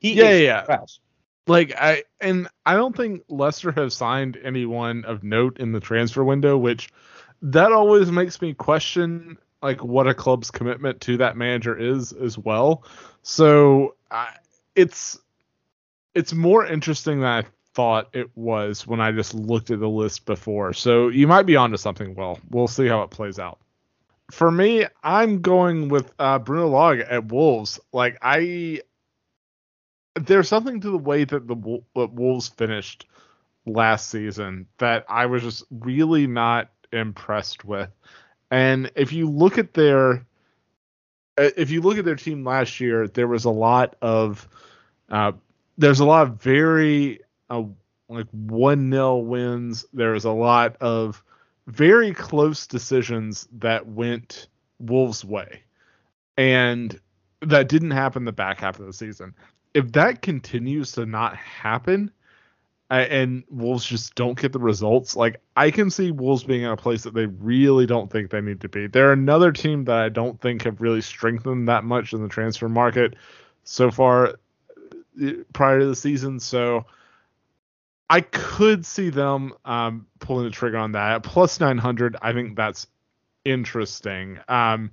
[0.00, 0.66] He Yeah, is yeah, yeah.
[0.66, 1.00] trash.
[1.46, 6.24] Like I and I don't think Leicester have signed anyone of note in the transfer
[6.24, 6.90] window, which
[7.42, 12.38] that always makes me question like what a club's commitment to that manager is as
[12.38, 12.84] well.
[13.22, 14.36] So I,
[14.76, 15.18] it's
[16.14, 17.44] it's more interesting than I
[17.74, 20.72] thought it was when I just looked at the list before.
[20.72, 22.14] So you might be onto something.
[22.14, 23.58] Well, we'll see how it plays out.
[24.30, 27.80] For me, I'm going with uh, Bruno Lage at Wolves.
[27.92, 28.82] Like I
[30.14, 33.06] there's something to the way that the that Wolves finished
[33.66, 37.90] last season that I was just really not impressed with.
[38.50, 40.26] And if you look at their
[41.38, 44.48] uh, if you look at their team last year, there was a lot of
[45.08, 45.32] uh,
[45.78, 47.62] there's a lot of very uh,
[48.08, 49.86] like one nil wins.
[49.92, 51.22] There was a lot of
[51.66, 54.48] very close decisions that went
[54.78, 55.62] Wolves' way,
[56.36, 56.98] and
[57.42, 59.34] that didn't happen the back half of the season
[59.74, 62.10] if that continues to not happen
[62.92, 66.76] and Wolves just don't get the results, like I can see Wolves being in a
[66.76, 68.88] place that they really don't think they need to be.
[68.88, 72.68] They're another team that I don't think have really strengthened that much in the transfer
[72.68, 73.14] market
[73.62, 74.34] so far
[75.22, 76.40] uh, prior to the season.
[76.40, 76.84] So
[78.10, 81.22] I could see them um, pulling the trigger on that.
[81.22, 82.88] Plus 900, I think that's
[83.44, 84.40] interesting.
[84.48, 84.90] Um,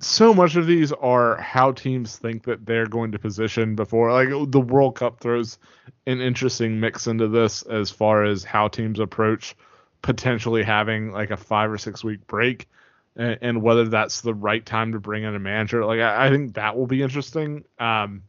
[0.00, 4.28] so much of these are how teams think that they're going to position before like
[4.50, 5.58] the World Cup throws
[6.06, 9.56] an interesting mix into this as far as how teams approach
[10.02, 12.68] potentially having like a 5 or 6 week break
[13.16, 16.30] and, and whether that's the right time to bring in a manager like I, I
[16.30, 18.22] think that will be interesting um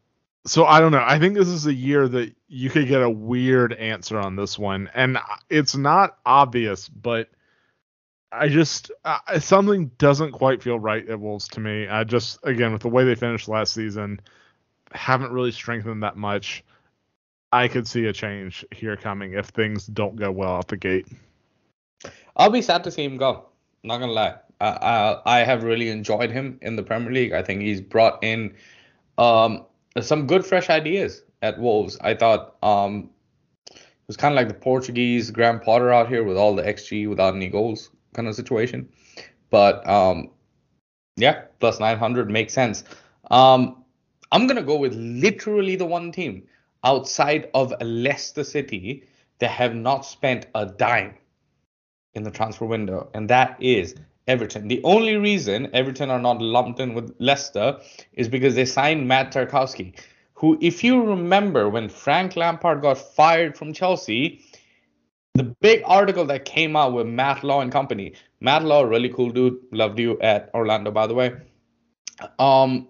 [0.45, 1.03] so I don't know.
[1.05, 4.57] I think this is a year that you could get a weird answer on this
[4.57, 5.17] one, and
[5.49, 7.29] it's not obvious, but
[8.31, 11.87] I just uh, something doesn't quite feel right at Wolves to me.
[11.87, 14.21] I just again with the way they finished last season,
[14.91, 16.63] haven't really strengthened that much.
[17.51, 21.07] I could see a change here coming if things don't go well out the gate.
[22.35, 23.45] I'll be sad to see him go.
[23.83, 24.35] Not gonna lie.
[24.61, 27.33] I, I I have really enjoyed him in the Premier League.
[27.33, 28.55] I think he's brought in
[29.17, 29.65] um
[30.01, 31.97] some good fresh ideas at Wolves.
[32.01, 33.09] I thought um
[33.71, 37.07] it was kind of like the Portuguese Graham Potter out here with all the XG
[37.07, 38.89] without any goals kind of situation.
[39.49, 40.29] But um
[41.17, 42.83] yeah, plus 900 makes sense.
[43.31, 43.83] Um
[44.31, 46.43] I'm gonna go with literally the one team
[46.83, 49.03] outside of Leicester City
[49.39, 51.15] that have not spent a dime
[52.13, 53.95] in the transfer window, and that is
[54.29, 54.67] Everton.
[54.67, 57.79] The only reason Everton are not lumped in with Leicester
[58.13, 59.99] is because they signed Matt Tarkowski,
[60.35, 64.41] who, if you remember, when Frank Lampard got fired from Chelsea,
[65.33, 68.13] the big article that came out with Matt Law and company.
[68.39, 71.33] Matt Law, really cool dude, loved you at Orlando, by the way.
[72.37, 72.87] Um,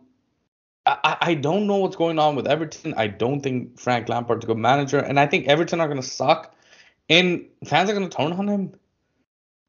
[0.85, 2.93] I, I don't know what's going on with Everton.
[2.97, 6.07] I don't think Frank Lampard's a good manager, and I think Everton are going to
[6.07, 6.55] suck,
[7.07, 8.73] and fans are going to turn on him.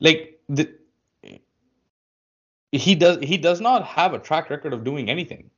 [0.00, 0.72] Like the,
[2.72, 5.50] he does he does not have a track record of doing anything.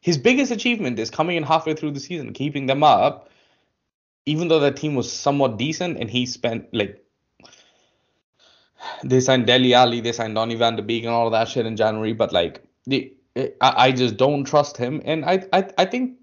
[0.00, 3.30] His biggest achievement is coming in halfway through the season, keeping them up,
[4.26, 7.02] even though that team was somewhat decent, and he spent like
[9.02, 11.66] they signed Dele Alli, they signed Donny van de Beek and all of that shit
[11.66, 15.02] in January, but like the I, I just don't trust him.
[15.04, 16.18] And I, I I think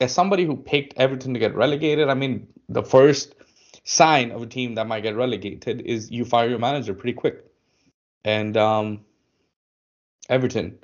[0.00, 3.34] as somebody who picked Everton to get relegated, I mean the first
[3.84, 7.44] sign of a team that might get relegated is you fire your manager pretty quick.
[8.24, 9.04] And um,
[10.30, 10.78] Everton,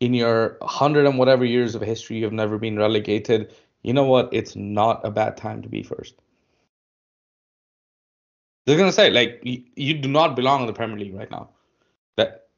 [0.00, 3.54] in your hundred and whatever years of history, you've never been relegated.
[3.82, 4.28] You know what?
[4.32, 6.14] It's not a bad time to be first.
[8.66, 11.50] They're gonna say like you, you do not belong in the Premier League right now.
[12.16, 12.48] That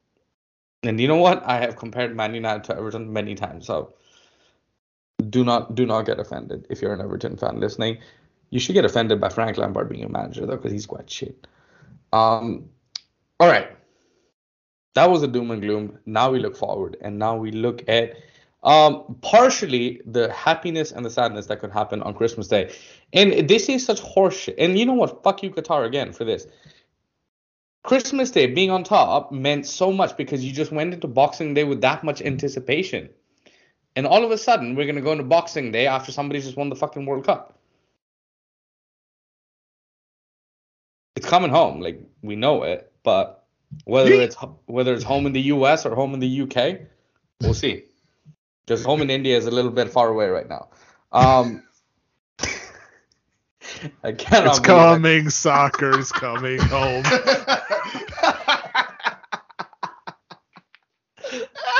[0.83, 1.43] and you know what?
[1.45, 3.93] I have compared Man United to Everton many times, so
[5.29, 7.97] do not do not get offended if you're an Everton fan listening.
[8.49, 11.47] You should get offended by Frank Lampard being a manager though, because he's quite shit.
[12.13, 12.69] Um,
[13.39, 13.76] all right,
[14.97, 15.99] that was a doom and gloom.
[16.07, 18.15] Now we look forward, and now we look at
[18.63, 22.73] um, partially the happiness and the sadness that could happen on Christmas Day.
[23.13, 24.55] And this is such horseshit.
[24.57, 25.23] And you know what?
[25.23, 26.47] Fuck you, Qatar, again for this.
[27.83, 31.63] Christmas Day being on top meant so much because you just went into Boxing Day
[31.63, 33.07] with that much anticipation.
[33.95, 36.57] And all of a sudden, we're going to go into Boxing Day after somebody's just
[36.57, 37.57] won the fucking World Cup.
[41.15, 43.36] It's coming home, like we know it, but
[43.85, 46.79] whether it's whether it's home in the US or home in the UK,
[47.41, 47.83] we'll see.
[48.67, 50.67] Just home in India is a little bit far away right now.
[51.11, 51.63] Um,
[54.03, 54.47] I cannot.
[54.47, 54.83] It's believe it.
[54.83, 55.29] coming.
[55.29, 57.03] Soccer's coming home.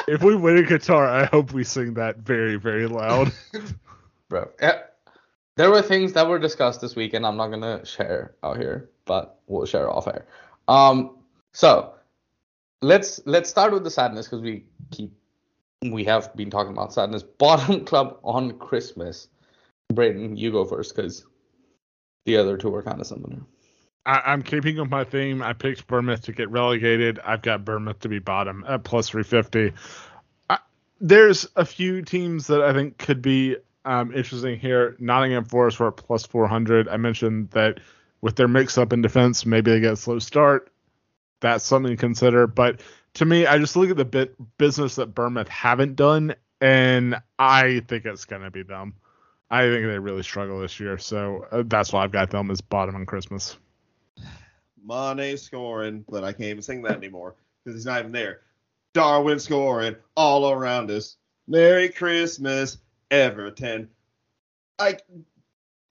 [0.08, 3.34] if we win in Qatar, I hope we sing that very, very loud.
[4.30, 4.50] bro.
[4.62, 4.82] Yeah.
[5.56, 8.90] There were things that were discussed this week, and I'm not gonna share out here,
[9.06, 10.28] but we'll share off air.
[10.68, 11.17] Um,
[11.58, 11.96] so
[12.84, 15.12] let's let's start with the sadness because we keep
[15.82, 17.24] we have been talking about sadness.
[17.40, 19.28] Bottom club on Christmas.
[19.92, 21.26] Brayden, you go first because
[22.26, 23.38] the other two are kind of similar.
[24.06, 25.42] I, I'm keeping with my theme.
[25.42, 27.20] I picked Bournemouth to get relegated.
[27.26, 29.74] I've got Bournemouth to be bottom at plus 350.
[30.52, 30.60] I,
[31.02, 34.96] there's a few teams that I think could be um, interesting here.
[35.00, 36.88] Nottingham Forest were at plus 400.
[36.88, 37.80] I mentioned that
[38.22, 40.72] with their mix up in defense, maybe they get a slow start.
[41.40, 42.48] That's something to consider.
[42.48, 42.82] But
[43.16, 47.82] to me, I just look at the bit business that Bournemouth haven't done, and I
[47.88, 48.94] think it's going to be them.
[49.50, 52.60] I think they really struggle this year, so uh, that's why I've got them as
[52.60, 53.58] bottom on Christmas.
[54.84, 58.42] Mane scoring, but I can't even sing that anymore because he's not even there.
[58.94, 61.18] Darwin scoring all around us.
[61.48, 62.78] Merry Christmas,
[63.10, 63.90] Everton.
[64.80, 65.04] Like,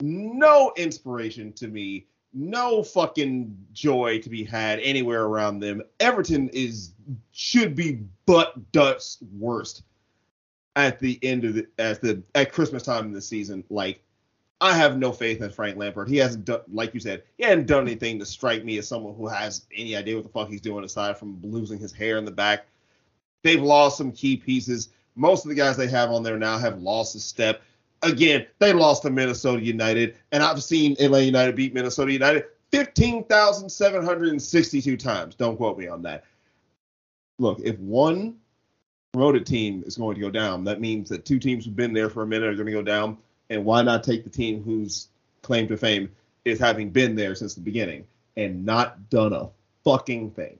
[0.00, 2.06] no inspiration to me.
[2.38, 5.82] No fucking joy to be had anywhere around them.
[6.00, 6.92] Everton is
[7.32, 9.84] should be butt dust worst
[10.76, 13.64] at the end of the at the at Christmas time in the season.
[13.70, 14.02] Like
[14.60, 16.10] I have no faith in Frank Lampard.
[16.10, 19.14] He hasn't done, like you said, he hasn't done anything to strike me as someone
[19.14, 22.26] who has any idea what the fuck he's doing aside from losing his hair in
[22.26, 22.66] the back.
[23.44, 24.90] They've lost some key pieces.
[25.14, 27.62] Most of the guys they have on there now have lost a step.
[28.06, 34.96] Again, they lost to Minnesota United, and I've seen LA United beat Minnesota United 15,762
[34.96, 35.34] times.
[35.34, 36.24] Don't quote me on that.
[37.38, 38.36] Look, if one
[39.12, 42.08] promoted team is going to go down, that means that two teams who've been there
[42.08, 43.18] for a minute are going to go down.
[43.50, 45.08] And why not take the team whose
[45.42, 46.10] claim to fame
[46.44, 49.48] is having been there since the beginning and not done a
[49.84, 50.58] fucking thing?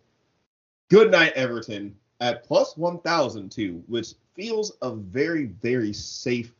[0.89, 6.53] Good night, Everton, at plus 1,002, which feels a very, very safe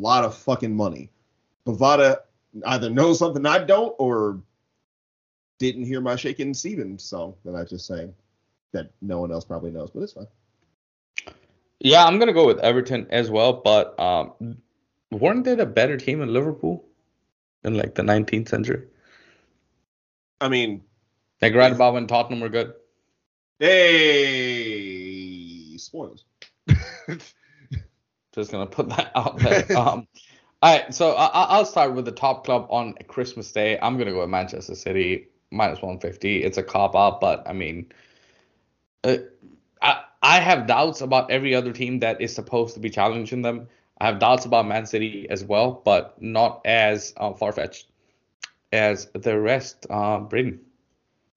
[0.00, 1.10] lot of fucking money.
[1.66, 2.18] Bovada
[2.66, 4.40] either knows something I don't or
[5.58, 8.14] didn't hear my Shakin' Stevens song that I just sang
[8.72, 10.26] that no one else probably knows, but it's fine.
[11.80, 14.58] Yeah, I'm gonna go with Everton as well, but um,
[15.10, 16.84] weren't they the better team in Liverpool
[17.64, 18.86] in like the 19th century?
[20.40, 20.82] I mean,
[21.42, 22.72] Like right about when Tottenham were good.
[23.58, 23.76] hey,
[25.78, 26.24] spoilers.
[28.34, 29.66] Just gonna put that out there.
[29.76, 30.06] um,
[30.62, 33.78] all right, so I, I- I'll start with the top club on Christmas Day.
[33.80, 36.42] I'm gonna go with Manchester City minus 150.
[36.42, 37.92] It's a cop out, but I mean,
[39.04, 39.16] uh,
[39.82, 43.68] I I have doubts about every other team that is supposed to be challenging them.
[44.00, 47.86] I have doubts about Man City as well, but not as uh, far fetched
[48.72, 49.86] as the rest.
[49.90, 50.60] Uh, Britain.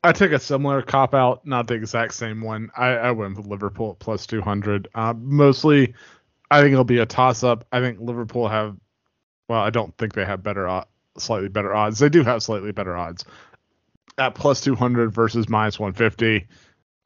[0.06, 2.70] I took a similar cop out, not the exact same one.
[2.76, 4.90] I, I went with Liverpool plus 200.
[4.94, 5.94] Uh, mostly
[6.52, 7.66] I think it'll be a toss up.
[7.72, 8.78] I think Liverpool have,
[9.50, 10.84] well, I don't think they have better,
[11.18, 12.00] slightly better odds.
[12.00, 13.26] They do have slightly better odds
[14.18, 16.48] at plus 200 versus minus 150.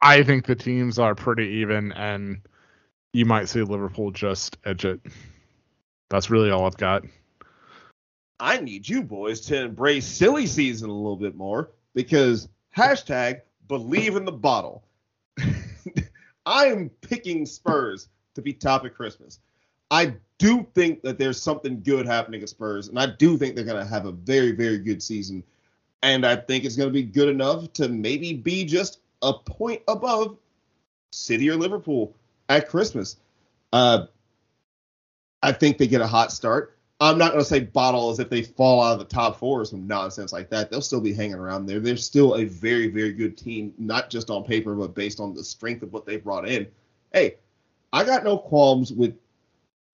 [0.00, 2.40] I think the teams are pretty even, and
[3.12, 5.00] you might see Liverpool just edge it.
[6.10, 7.04] That's really all I've got.
[8.40, 14.14] I need you boys to embrace silly season a little bit more because hashtag believe
[14.14, 14.84] in the bottle.
[16.46, 18.08] I am picking Spurs
[18.38, 19.40] to be top at Christmas.
[19.90, 23.64] I do think that there's something good happening at Spurs, and I do think they're
[23.64, 25.42] going to have a very, very good season.
[26.02, 29.82] And I think it's going to be good enough to maybe be just a point
[29.88, 30.36] above
[31.10, 32.14] City or Liverpool
[32.48, 33.16] at Christmas.
[33.72, 34.06] Uh,
[35.42, 36.76] I think they get a hot start.
[37.00, 39.60] I'm not going to say bottle as if they fall out of the top four
[39.60, 40.68] or some nonsense like that.
[40.70, 41.78] They'll still be hanging around there.
[41.78, 45.44] They're still a very, very good team, not just on paper, but based on the
[45.44, 46.66] strength of what they brought in.
[47.12, 47.36] Hey,
[47.92, 49.16] I got no qualms with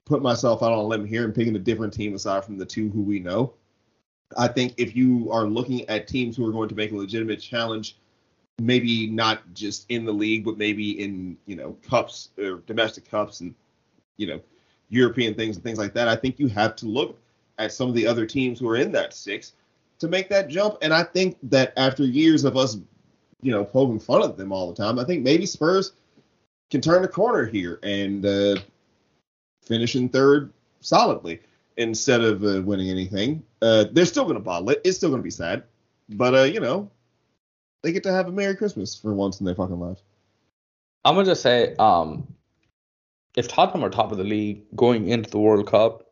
[0.05, 2.67] putting myself out on a limb here and picking a different team aside from the
[2.67, 3.55] two who we know.
[4.37, 7.41] I think if you are looking at teams who are going to make a legitimate
[7.41, 7.97] challenge,
[8.61, 13.41] maybe not just in the league, but maybe in you know cups or domestic cups
[13.41, 13.55] and
[14.17, 14.41] you know
[14.91, 17.19] European things and things like that, I think you have to look
[17.59, 19.53] at some of the other teams who are in that six
[20.01, 20.77] to make that jump.
[20.83, 22.77] And I think that after years of us,
[23.41, 25.93] you know, poking fun at them all the time, I think maybe Spurs
[26.71, 28.57] can turn the corner here and uh,
[29.63, 31.41] finish in third solidly
[31.77, 33.43] instead of uh, winning anything.
[33.63, 34.81] Uh, they're still going to bottle it.
[34.85, 35.65] It's still going to be sad,
[36.09, 36.91] but uh, you know,
[37.83, 40.03] they get to have a Merry Christmas for once in their fucking lives.
[41.05, 42.27] I'm gonna just say, um,
[43.37, 46.11] if Tottenham are top of the league going into the World Cup,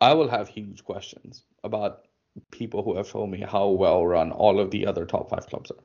[0.00, 2.04] I will have huge questions about
[2.52, 5.70] people who have told me how well run all of the other top five clubs
[5.72, 5.82] are.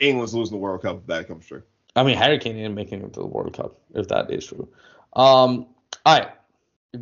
[0.00, 1.62] England's losing the World Cup if that comes true.
[1.96, 4.68] I mean, Harry Kane ain't making it to the World Cup if that is true.
[5.14, 5.66] Um,
[6.04, 6.28] all right,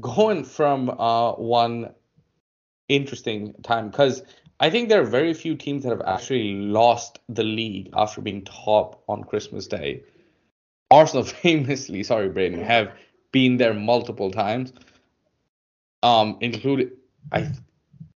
[0.00, 1.94] going from uh, one
[2.88, 4.22] interesting time because
[4.60, 8.44] I think there are very few teams that have actually lost the league after being
[8.44, 10.02] top on Christmas Day.
[10.90, 12.92] Arsenal famously, sorry, Braden, have
[13.32, 14.72] been there multiple times.
[16.02, 16.92] Um, included,
[17.32, 17.52] I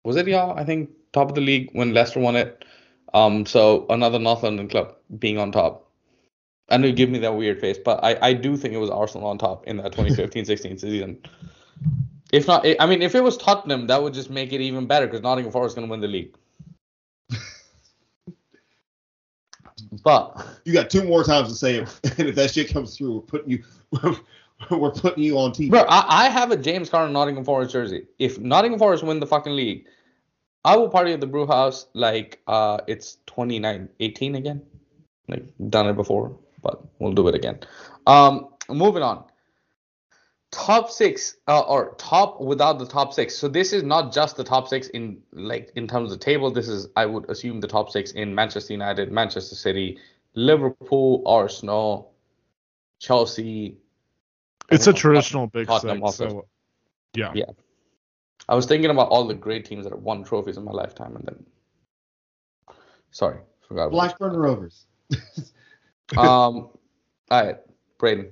[0.05, 0.59] was it y'all?
[0.59, 2.65] I think top of the league when Leicester won it.
[3.15, 5.82] Um, so another North London club being on top.
[6.73, 8.91] I know you give me that weird face, but I, I do think it was
[8.91, 11.19] Arsenal on top in that 2015-16 season.
[12.33, 15.07] If not, I mean, if it was Tottenham, that would just make it even better
[15.07, 16.35] because Nottingham Forest is going to win the league.
[20.03, 23.15] But you got two more times to say it, and if that shit comes through,
[23.15, 23.65] we're putting you,
[24.71, 25.71] we're putting you on TV.
[25.71, 28.07] Bro, I, I have a James Conner Nottingham Forest jersey.
[28.19, 29.87] If Nottingham Forest win the fucking league,
[30.65, 34.63] I will party at the brew house like uh it's 29 18 again.
[35.29, 37.61] Like done it before, but we'll do it again.
[38.07, 39.25] Um, moving on
[40.53, 43.35] top six uh, or top without the top six.
[43.35, 46.51] So this is not just the top six in like in terms of the table.
[46.51, 49.99] This is I would assume the top six in Manchester United, Manchester City,
[50.35, 52.13] Liverpool, Arsenal,
[53.01, 53.79] Chelsea.
[54.71, 56.17] It's a traditional big six.
[56.17, 56.47] So,
[57.15, 57.33] yeah.
[57.35, 57.45] Yeah.
[58.49, 61.17] I was thinking about all the great teams that have won trophies in my lifetime,
[61.17, 62.77] and then
[63.11, 63.91] sorry, forgot.
[63.91, 64.87] Blackburn Rovers.
[66.19, 66.69] um.
[67.31, 67.57] All right,
[67.99, 68.31] Braden.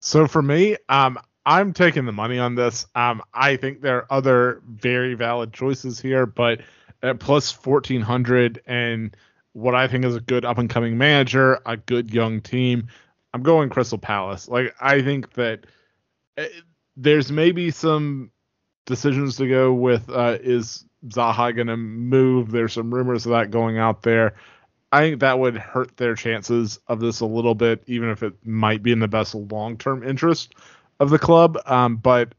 [0.00, 2.86] So for me, um, I'm taking the money on this.
[2.94, 6.60] Um, I think there are other very valid choices here, but
[7.02, 9.16] at plus 1400 and
[9.52, 12.88] what I think is a good up and coming manager, a good young team,
[13.32, 14.48] I'm going Crystal Palace.
[14.48, 15.66] Like I think that
[16.36, 16.44] uh,
[16.96, 18.30] there's maybe some
[18.86, 20.08] decisions to go with.
[20.08, 22.50] Uh, is Zaha going to move?
[22.50, 24.34] There's some rumors of that going out there.
[24.94, 28.32] I think that would hurt their chances of this a little bit, even if it
[28.46, 30.54] might be in the best long term interest
[31.00, 31.58] of the club.
[31.66, 32.32] Um, but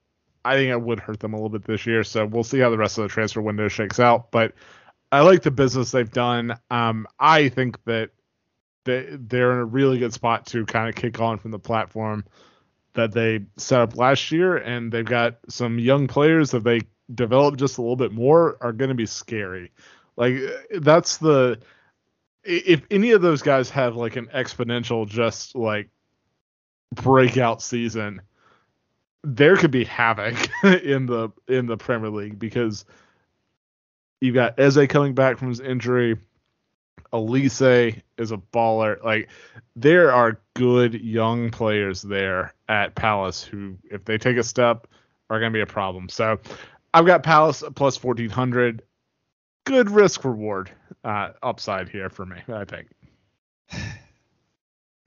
[0.45, 2.06] I think it would hurt them a little bit this year.
[2.06, 4.32] So we'll see how the rest of the transfer window shakes out.
[4.32, 4.53] But
[5.12, 6.58] I like the business they've done.
[6.72, 8.12] Um, I think that
[8.86, 12.24] they they're in a really good spot to kind of kick on from the platform
[12.93, 16.80] that they set up last year, and they've got some young players that they
[17.14, 19.74] develop just a little bit more are going to be scary.
[20.16, 20.36] Like
[20.72, 21.60] that's the
[22.46, 25.89] if any of those guys have like an exponential just like
[26.93, 28.22] breakout season
[29.26, 32.86] there could be havoc in the in the Premier League because
[34.22, 36.18] you've got Eze coming back from his injury.
[37.12, 39.04] Olise is a baller.
[39.04, 39.30] Like
[39.76, 44.88] there are good young players there at Palace who, if they take a step,
[45.30, 46.10] are going to be a problem.
[46.10, 46.39] So
[46.93, 48.84] I've got Palace plus fourteen hundred.
[49.66, 50.70] Good risk reward
[51.06, 52.88] uh, upside here for me, I think.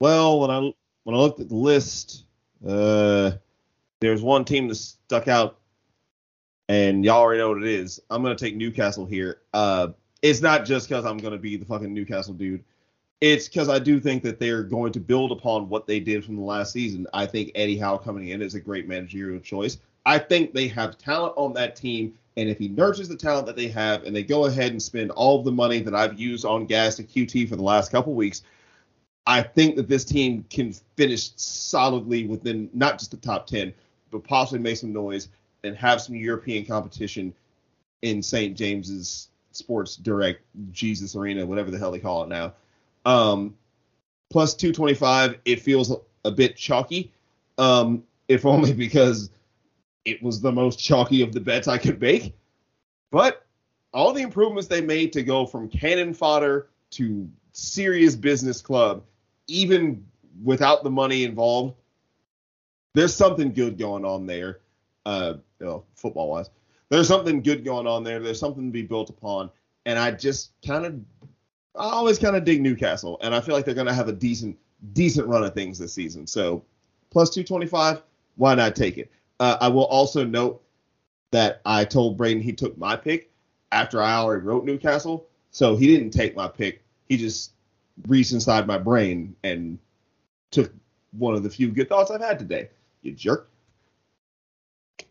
[0.01, 0.61] Well, when I
[1.03, 2.23] when I looked at the list,
[2.65, 3.33] uh,
[3.99, 5.59] there's one team that stuck out,
[6.69, 7.99] and y'all already know what it is.
[8.09, 9.41] I'm gonna take Newcastle here.
[9.53, 9.89] Uh,
[10.23, 12.63] it's not just because I'm gonna be the fucking Newcastle dude.
[13.21, 16.37] It's because I do think that they're going to build upon what they did from
[16.37, 17.09] the last season.
[17.13, 19.79] I think Eddie Howe coming in is a great managerial choice.
[20.07, 23.57] I think they have talent on that team, and if he nurtures the talent that
[23.57, 26.67] they have, and they go ahead and spend all the money that I've used on
[26.67, 28.43] gas and QT for the last couple weeks,
[29.27, 33.75] I think that this team can finish solidly within not just the top 10,
[34.11, 35.29] but possibly make some noise
[35.65, 37.35] and have some European competition
[38.03, 38.57] in St.
[38.57, 40.43] James's Sports Direct
[40.73, 42.55] Jesus Arena, whatever the hell they call it now.
[43.05, 43.55] Um,
[44.31, 45.93] plus 225, it feels
[46.25, 47.13] a bit chalky,
[47.59, 49.31] um, if only because
[50.09, 52.35] it was the most chalky of the bets I could make.
[53.11, 53.47] But
[53.93, 59.03] all the improvements they made to go from cannon fodder to serious business club,
[59.47, 60.05] even
[60.43, 61.75] without the money involved,
[62.95, 64.61] there's something good going on there.
[65.07, 66.51] Uh, you know, football wise,
[66.91, 68.21] there's something good going on there.
[68.21, 69.51] There's something to be built upon,
[69.87, 70.95] and I just kind of,
[71.75, 74.59] I always kind of dig Newcastle, and I feel like they're gonna have a decent,
[74.93, 76.27] decent run of things this season.
[76.27, 76.63] So,
[77.11, 78.03] plus 225,
[78.37, 79.11] why not take it?
[79.41, 80.63] Uh, I will also note
[81.31, 83.31] that I told Braden he took my pick
[83.73, 86.83] after I already wrote Newcastle, so he didn't take my pick.
[87.09, 87.53] He just
[88.07, 89.79] reached inside my brain and
[90.51, 90.73] took
[91.19, 92.69] one of the few good thoughts I've had today.
[93.03, 93.49] You jerk.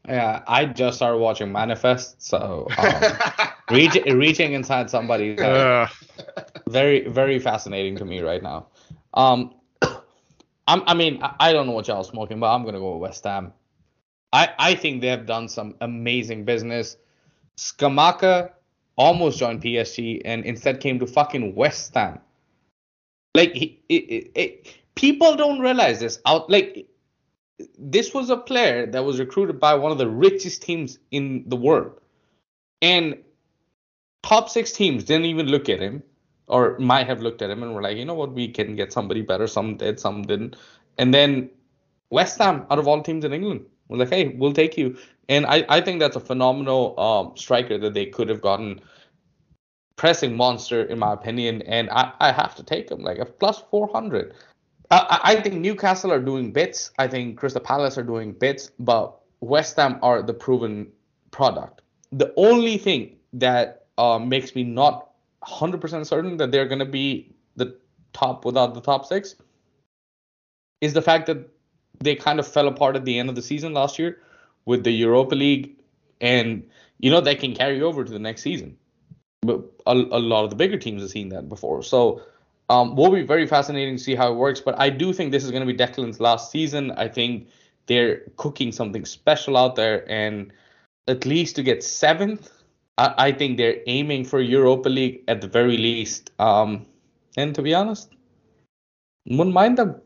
[0.08, 3.04] Yeah, I just started watching Manifest, so um,
[3.70, 5.88] reach, reaching inside somebody Uh,
[6.70, 8.68] very very fascinating to me right now.
[9.14, 9.54] Um,
[10.68, 13.02] I'm, I mean, I- I don't know what y'all smoking, but I'm gonna go with
[13.02, 13.54] West Ham.
[14.38, 16.98] I I think they have done some amazing business.
[17.58, 18.52] Scamacca
[18.96, 22.20] almost joined PSG and instead came to fucking West Ham.
[23.34, 26.20] Like he, it, it, people don't realize this.
[26.26, 26.88] Out like
[27.80, 31.56] this was a player that was recruited by one of the richest teams in the
[31.56, 32.00] world,
[32.82, 33.18] and
[34.22, 36.04] top six teams didn't even look at him,
[36.48, 38.94] or might have looked at him and were like, you know what, we can get
[38.94, 39.48] somebody better.
[39.48, 40.56] Some did, some didn't,
[41.00, 41.50] and then
[42.12, 44.98] West Ham, out of all teams in England, were like, hey, we'll take you.
[45.30, 48.82] And I, I think that's a phenomenal um, striker that they could have gotten.
[49.96, 53.64] Pressing monster, in my opinion, and I, I have to take him like a plus
[53.72, 54.36] 400.
[54.92, 56.92] I, I think Newcastle are doing bits.
[57.00, 60.92] I think Crystal Palace are doing bits, but West Ham are the proven
[61.32, 61.82] product.
[62.12, 65.12] The only thing that uh, makes me not
[65.44, 67.78] 100% certain that they're going to be the
[68.14, 69.36] top without the top six
[70.82, 71.50] is the fact that
[72.00, 74.22] they kind of fell apart at the end of the season last year
[74.66, 75.76] with the Europa League,
[76.22, 76.64] and
[77.00, 78.78] you know they can carry over to the next season.
[79.41, 82.22] But a, a lot of the bigger teams have seen that before, so
[82.70, 84.62] um, will be very fascinating to see how it works.
[84.62, 86.91] But I do think this is going to be Declan's last season.
[86.91, 87.48] I think
[87.86, 90.52] they're cooking something special out there, and
[91.08, 92.52] at least to get seventh,
[92.98, 96.32] I, I think they're aiming for Europa League at the very least.
[96.39, 96.86] Um,
[97.38, 98.14] and to be honest,
[99.28, 100.02] wouldn't mind them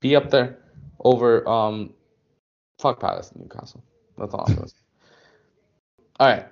[0.00, 0.58] be up there
[1.00, 1.92] over um,
[2.78, 3.82] fuck Palace and Newcastle.
[4.18, 4.76] That's all I'm gonna say.
[6.20, 6.46] All right.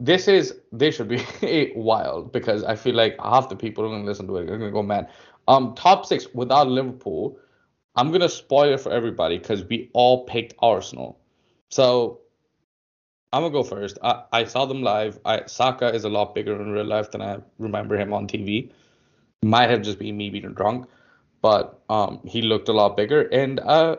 [0.00, 3.94] This is this should be wild because I feel like half the people who are
[3.96, 5.10] gonna listen to it are gonna go mad.
[5.48, 7.38] Um, top six without Liverpool.
[7.96, 11.18] I'm gonna spoil it for everybody because we all picked Arsenal.
[11.70, 12.20] So
[13.32, 13.98] I'm gonna go first.
[14.02, 15.18] I, I saw them live.
[15.24, 18.70] I, Saka is a lot bigger in real life than I remember him on TV.
[19.42, 20.88] Might have just been me being drunk,
[21.40, 23.22] but um, he looked a lot bigger.
[23.22, 23.96] And uh,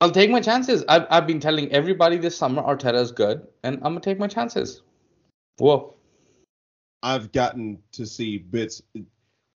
[0.00, 0.84] I'll take my chances.
[0.88, 4.28] I've I've been telling everybody this summer Arteta is good, and I'm gonna take my
[4.28, 4.82] chances.
[5.58, 5.94] Whoa.
[7.02, 8.82] I've gotten to see bits.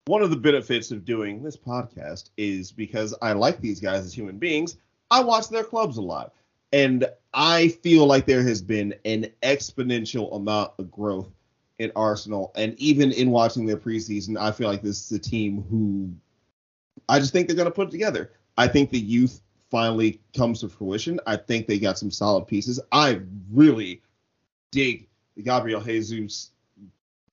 [0.07, 4.15] One of the benefits of doing this podcast is because I like these guys as
[4.15, 4.77] human beings.
[5.11, 6.33] I watch their clubs a lot,
[6.73, 11.29] and I feel like there has been an exponential amount of growth
[11.79, 15.65] in Arsenal, and even in watching their preseason, I feel like this is a team
[15.71, 16.15] who
[17.09, 18.33] I just think they're going to put it together.
[18.57, 21.21] I think the youth finally comes to fruition.
[21.27, 22.81] I think they got some solid pieces.
[22.93, 23.21] I
[23.53, 24.03] really
[24.71, 26.51] dig the Gabriel Jesus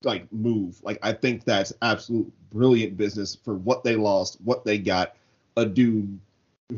[0.04, 0.80] like move.
[0.82, 5.14] Like I think that's absolute brilliant business for what they lost, what they got.
[5.56, 6.20] A dude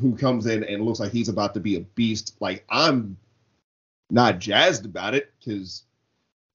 [0.00, 2.36] who comes in and looks like he's about to be a beast.
[2.40, 3.16] Like I'm
[4.10, 5.84] not jazzed about it because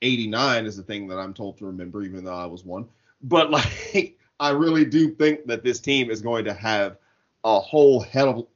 [0.02, 2.88] 89 is the thing that I'm told to remember, even though I was one.
[3.22, 3.52] But
[3.94, 6.98] like I really do think that this team is going to have
[7.44, 8.48] a whole hell of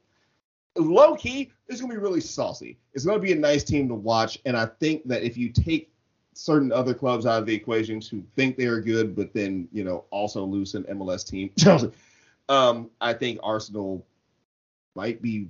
[0.76, 1.50] low key.
[1.68, 2.78] It's gonna be really saucy.
[2.92, 5.92] It's gonna be a nice team to watch, and I think that if you take
[6.34, 9.84] certain other clubs out of the equations who think they are good, but then you
[9.84, 11.50] know also lose an MLS team,
[12.48, 14.04] um, I think Arsenal
[14.94, 15.48] might be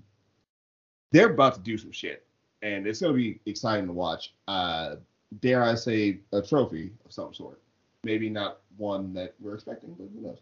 [1.13, 2.27] they're about to do some shit,
[2.63, 4.35] and it's going to be exciting to watch.
[4.47, 4.97] Uh,
[5.41, 7.61] dare I say, a trophy of some sort.
[8.05, 10.39] Maybe not one that we're expecting, but who knows?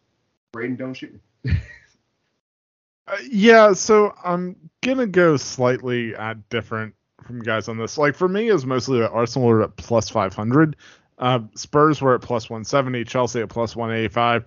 [0.52, 1.52] Braden, don't shoot me.
[3.10, 7.96] Uh, yeah, so I'm gonna go slightly uh, different from guys on this.
[7.96, 10.76] Like for me, is mostly that Arsenal were at plus 500,
[11.18, 14.44] uh, Spurs were at plus 170, Chelsea at plus 185.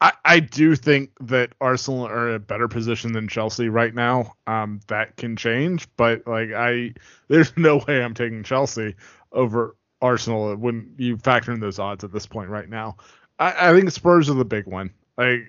[0.00, 4.34] I, I do think that Arsenal are in a better position than Chelsea right now.
[4.46, 6.94] Um, that can change, but like I,
[7.28, 8.96] there's no way I'm taking Chelsea
[9.32, 12.96] over Arsenal when you factor in those odds at this point right now.
[13.38, 14.92] I, I think Spurs are the big one.
[15.16, 15.44] Like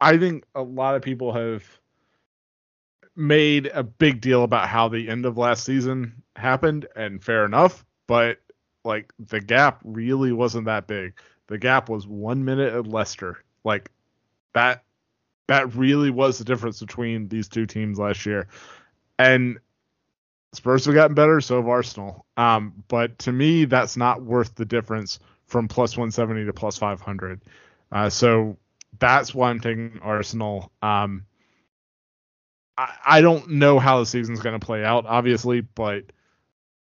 [0.00, 1.64] I think a lot of people have
[3.14, 7.84] made a big deal about how the end of last season happened, and fair enough,
[8.06, 8.38] but
[8.84, 11.14] like the gap really wasn't that big.
[11.46, 13.42] The gap was one minute at Leicester.
[13.64, 13.90] Like
[14.52, 14.82] that
[15.48, 18.48] that really was the difference between these two teams last year.
[19.18, 19.58] And
[20.52, 22.24] Spurs have gotten better, so have Arsenal.
[22.36, 27.42] Um, but to me, that's not worth the difference from plus 170 to plus 500.
[27.92, 28.56] Uh, so
[28.98, 30.72] that's why I'm taking Arsenal.
[30.82, 31.26] Um,
[32.78, 36.04] I, I don't know how the season's going to play out, obviously, but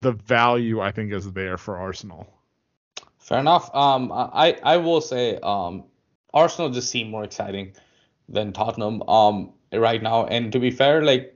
[0.02, 2.28] the value I think is there for Arsenal.
[3.18, 3.74] Fair enough.
[3.74, 5.86] Um, I I will say um,
[6.34, 7.74] Arsenal just seem more exciting
[8.28, 10.26] than Tottenham um right now.
[10.26, 11.34] And to be fair, like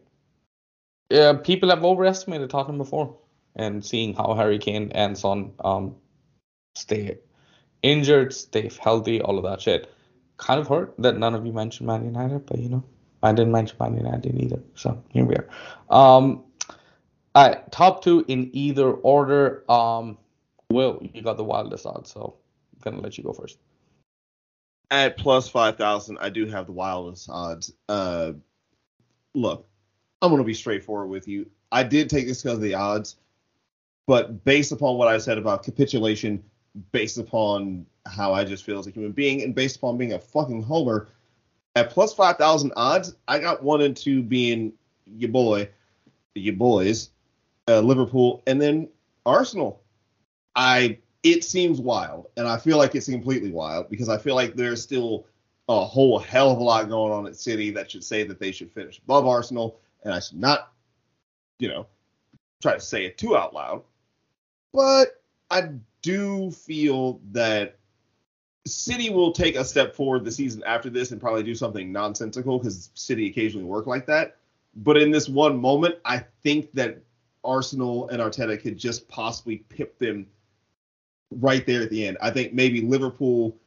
[1.09, 3.17] yeah, people have overestimated Tottenham before,
[3.55, 5.95] and seeing how Harry Kane and Son um
[6.75, 7.17] stay
[7.83, 9.89] injured, stay healthy, all of that shit
[10.37, 12.83] kind of hurt that none of you mentioned Man United, but you know,
[13.21, 14.61] I didn't mention Man United either.
[14.75, 15.49] So here we are.
[15.89, 16.43] Um,
[17.71, 19.69] top two in either order.
[19.69, 20.17] Um,
[20.69, 22.35] Will, you got the wildest odds, so
[22.73, 23.57] I'm gonna let you go first.
[24.91, 27.73] At plus five thousand, I do have the wildest odds.
[27.89, 28.33] Uh,
[29.33, 29.66] look,
[30.21, 31.49] I'm gonna be straightforward with you.
[31.71, 33.17] I did take this because of the odds,
[34.07, 36.43] but based upon what I said about capitulation,
[36.91, 40.19] based upon how I just feel as a human being, and based upon being a
[40.19, 41.09] fucking homer,
[41.75, 44.73] at plus five thousand odds, I got one and two being
[45.05, 45.69] your boy,
[46.33, 47.09] your boys,
[47.67, 48.89] uh, Liverpool, and then
[49.25, 49.83] Arsenal.
[50.55, 54.55] I it seems wild, and I feel like it's completely wild because I feel like
[54.55, 55.27] there's still
[55.69, 58.51] a whole hell of a lot going on at City that should say that they
[58.51, 60.71] should finish above Arsenal, and I should not,
[61.59, 61.85] you know,
[62.61, 63.83] try to say it too out loud.
[64.73, 65.21] But
[65.51, 65.69] I
[66.01, 67.77] do feel that
[68.65, 72.57] City will take a step forward the season after this and probably do something nonsensical
[72.57, 74.37] because City occasionally work like that.
[74.77, 76.99] But in this one moment, I think that
[77.43, 80.25] Arsenal and Arteta could just possibly pip them
[81.31, 82.17] right there at the end.
[82.21, 83.57] I think maybe Liverpool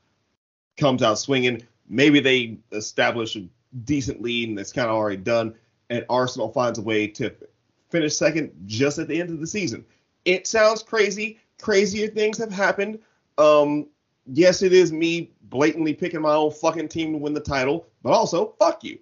[0.79, 1.67] comes out swinging.
[1.89, 3.47] Maybe they establish a
[3.85, 5.55] decent lead and it's kind of already done.
[5.91, 7.35] And Arsenal finds a way to
[7.91, 9.85] finish second just at the end of the season.
[10.25, 11.39] It sounds crazy.
[11.61, 13.01] Crazier things have happened.
[13.37, 13.89] Um,
[14.27, 18.13] yes, it is me blatantly picking my own fucking team to win the title, but
[18.13, 18.99] also fuck you.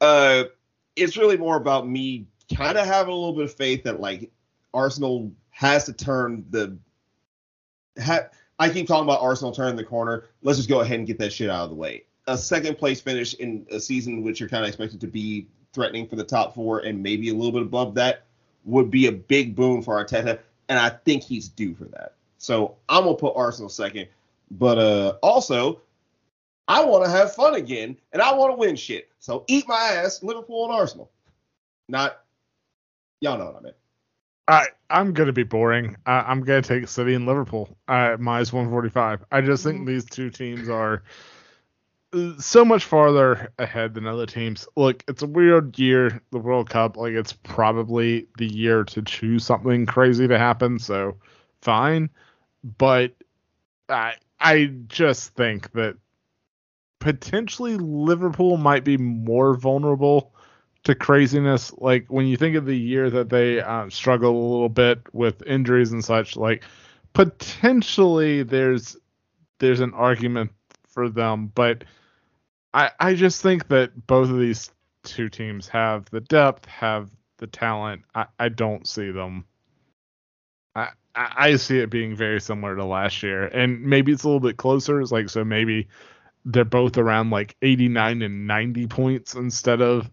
[0.00, 0.44] Uh,
[0.96, 4.30] it's really more about me kind of having a little bit of faith that like
[4.74, 6.76] Arsenal has to turn the.
[8.02, 8.20] Ha,
[8.58, 10.24] I keep talking about Arsenal turning the corner.
[10.42, 12.04] Let's just go ahead and get that shit out of the way.
[12.26, 16.06] A second place finish in a season which you're kind of expected to be threatening
[16.06, 18.24] for the top four and maybe a little bit above that
[18.64, 20.38] would be a big boon for Arteta,
[20.68, 22.14] and I think he's due for that.
[22.38, 24.08] So I'm gonna put Arsenal second.
[24.50, 25.80] But uh, also,
[26.68, 29.08] I want to have fun again, and I want to win shit.
[29.18, 31.10] So eat my ass, Liverpool and Arsenal.
[31.88, 32.20] Not,
[33.20, 33.72] y'all know what I mean.
[34.48, 35.96] I I'm gonna be boring.
[36.06, 39.24] I, I'm gonna take City and Liverpool at minus 145.
[39.30, 39.86] I just think mm-hmm.
[39.86, 41.04] these two teams are
[42.38, 44.66] so much farther ahead than other teams.
[44.76, 46.96] Look, it's a weird year, the World Cup.
[46.96, 50.78] Like it's probably the year to choose something crazy to happen.
[50.78, 51.16] So
[51.62, 52.10] fine,
[52.78, 53.14] but
[53.88, 55.96] I I just think that
[56.98, 60.34] potentially Liverpool might be more vulnerable
[60.84, 61.72] to craziness.
[61.78, 65.42] Like when you think of the year that they uh, struggle a little bit with
[65.46, 66.64] injuries and such, like
[67.12, 68.96] potentially there's
[69.58, 70.50] there's an argument
[70.90, 71.84] for them, but
[72.74, 74.70] I I just think that both of these
[75.04, 78.02] two teams have the depth, have the talent.
[78.14, 79.44] I, I don't see them
[80.74, 84.40] I, I see it being very similar to last year, and maybe it's a little
[84.40, 85.00] bit closer.
[85.00, 85.88] It's like so maybe
[86.44, 90.10] they're both around like 89 and 90 points instead of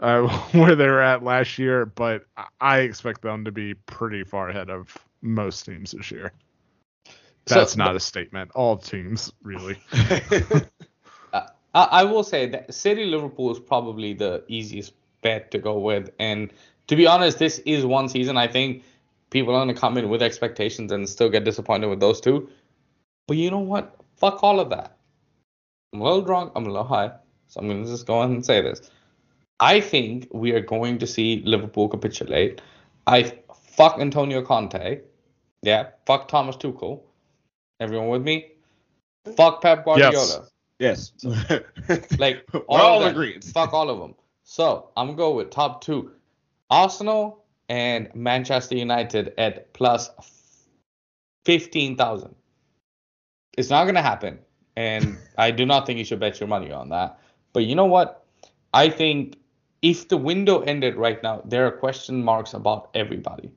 [0.00, 1.86] uh, where they were at last year.
[1.86, 2.26] But
[2.60, 6.32] I expect them to be pretty far ahead of most teams this year.
[7.46, 8.50] That's so, not a statement.
[8.54, 9.76] All teams, really.
[11.74, 14.92] I will say that City Liverpool is probably the easiest
[15.22, 16.10] bet to go with.
[16.20, 16.52] And
[16.86, 18.36] to be honest, this is one season.
[18.36, 18.84] I think
[19.30, 22.48] people are going to come in with expectations and still get disappointed with those two.
[23.26, 23.96] But you know what?
[24.16, 24.96] Fuck all of that.
[25.92, 26.52] I'm a little drunk.
[26.54, 27.10] I'm a little high.
[27.48, 28.90] So I'm going to just go on and say this.
[29.58, 32.60] I think we are going to see Liverpool capitulate.
[33.08, 33.32] I
[33.76, 35.00] fuck Antonio Conte.
[35.62, 35.88] Yeah.
[36.06, 37.00] Fuck Thomas Tuchel.
[37.80, 38.52] Everyone with me?
[39.36, 40.46] Fuck Pep Guardiola.
[40.78, 41.12] Yes.
[42.18, 43.44] Like We're all, all agreed.
[43.44, 44.14] Fuck all of them.
[44.44, 46.12] So I'm gonna go with top two,
[46.70, 50.10] Arsenal and Manchester United at plus
[51.44, 52.34] fifteen thousand.
[53.56, 54.38] It's not gonna happen,
[54.76, 57.18] and I do not think you should bet your money on that.
[57.52, 58.26] But you know what?
[58.74, 59.36] I think
[59.80, 63.50] if the window ended right now, there are question marks about everybody.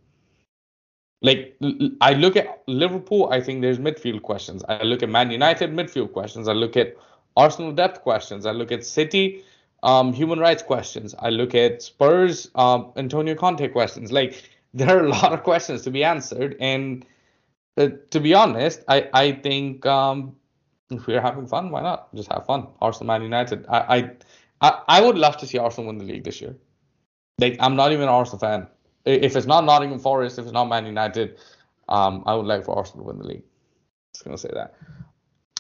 [1.22, 1.58] Like
[2.02, 4.64] I look at Liverpool, I think there's midfield questions.
[4.70, 6.48] I look at Man United midfield questions.
[6.48, 6.96] I look at
[7.36, 8.46] Arsenal depth questions.
[8.46, 9.44] I look at City
[9.84, 11.16] um, human rights questions.
[11.20, 14.12] I look at Spurs um, Antonio Conte questions.
[14.12, 17.06] Like there are a lot of questions to be answered, and
[17.78, 20.36] uh, to be honest, I I think um,
[20.90, 22.68] if we're having fun, why not just have fun?
[22.82, 23.66] Arsenal, Man United.
[23.70, 24.12] I I
[24.62, 26.56] I, I would love to see Arsenal win the league this year.
[27.40, 28.68] Like I'm not even an Arsenal fan.
[29.08, 31.38] If it's not Nottingham Forest, if it's not Man United,
[31.90, 33.44] um, I would like for Arsenal to win the league.
[34.14, 34.76] Just gonna say that.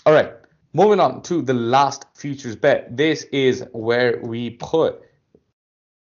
[0.05, 0.33] All right,
[0.73, 2.95] moving on to the last futures bet.
[2.95, 5.01] This is where we put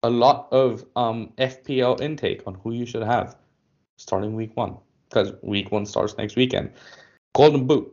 [0.02, 3.36] a lot of um, FPL intake on who you should have
[3.96, 4.76] starting week one
[5.08, 6.70] because week one starts next weekend.
[7.34, 7.92] Golden Boot,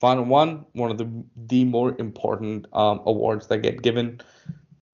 [0.00, 4.20] final one, one of the the more important um, awards that get given.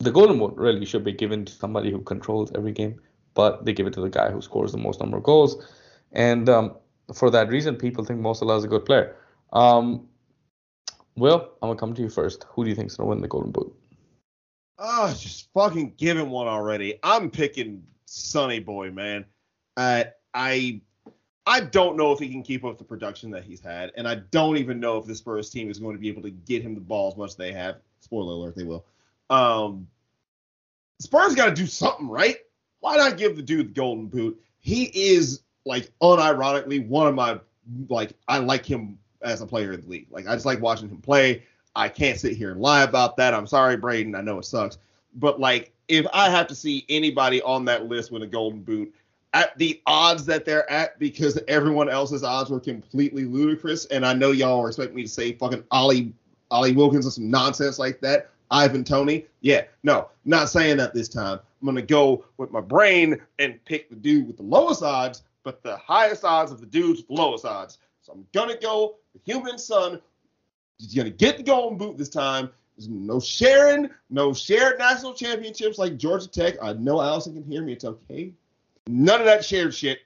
[0.00, 3.00] The Golden Boot really should be given to somebody who controls every game,
[3.38, 5.64] but they give it to the guy who scores the most number of goals,
[6.10, 6.74] and um,
[7.14, 9.14] for that reason, people think Mo Salah is a good player.
[9.52, 10.08] Um,
[11.14, 12.46] Will, I'm gonna come to you first.
[12.48, 13.72] Who do you think's gonna win the Golden Boot?
[14.76, 16.98] Oh, just fucking give him one already.
[17.04, 19.24] I'm picking Sonny Boy, man.
[19.76, 20.04] Uh,
[20.34, 20.80] I
[21.46, 24.16] I don't know if he can keep up the production that he's had, and I
[24.32, 26.74] don't even know if the Spurs team is going to be able to get him
[26.74, 27.76] the ball as much as they have.
[28.00, 28.84] Spoiler alert, they will.
[29.30, 29.86] Um,
[30.98, 32.38] Spurs got to do something, right?
[32.80, 34.40] Why not give the dude the golden boot?
[34.60, 37.40] He is like unironically one of my
[37.88, 40.06] like I like him as a player in the league.
[40.10, 41.42] Like I just like watching him play.
[41.76, 43.34] I can't sit here and lie about that.
[43.34, 44.14] I'm sorry, Braden.
[44.14, 44.78] I know it sucks.
[45.14, 48.94] But like if I have to see anybody on that list with a golden boot
[49.34, 54.14] at the odds that they're at because everyone else's odds were completely ludicrous, and I
[54.14, 56.12] know y'all expect me to say fucking Ollie
[56.50, 58.30] Ollie Watkins or some nonsense like that.
[58.50, 59.26] Ivan Toney.
[59.42, 61.40] Yeah, no, not saying that this time.
[61.60, 65.62] I'm gonna go with my brain and pick the dude with the lowest odds, but
[65.62, 67.78] the highest odds of the dudes with the lowest odds.
[68.02, 70.00] So I'm gonna go the Human Son.
[70.78, 72.50] He's gonna get the golden boot this time.
[72.76, 76.54] There's no sharing, no shared national championships like Georgia Tech.
[76.62, 77.72] I know Allison can hear me.
[77.72, 78.32] It's okay.
[78.86, 79.98] None of that shared shit.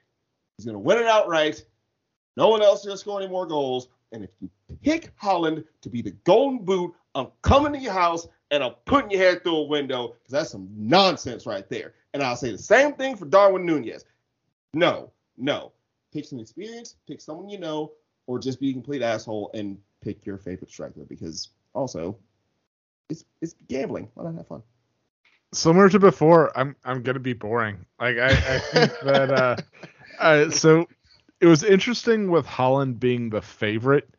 [0.57, 1.63] He's gonna win it outright.
[2.35, 3.89] No one else is gonna score any more goals.
[4.11, 4.49] And if you
[4.81, 9.09] pick Haaland to be the golden boot, I'm coming to your house and I'm putting
[9.09, 11.95] your head through a window because that's some nonsense right there.
[12.13, 14.05] And I'll say the same thing for Darwin Nunez.
[14.75, 15.71] No, no.
[16.13, 17.93] Pick some experience, pick someone you know,
[18.27, 22.15] or just be a complete asshole and pick your favorite striker because also
[23.09, 24.07] it's it's gambling.
[24.13, 24.61] Why not have fun?
[25.51, 27.83] Similar to before, I'm I'm gonna be boring.
[27.99, 29.55] Like I, I think that uh,
[30.19, 30.87] uh so
[31.41, 34.13] it was interesting with Haaland being the favorite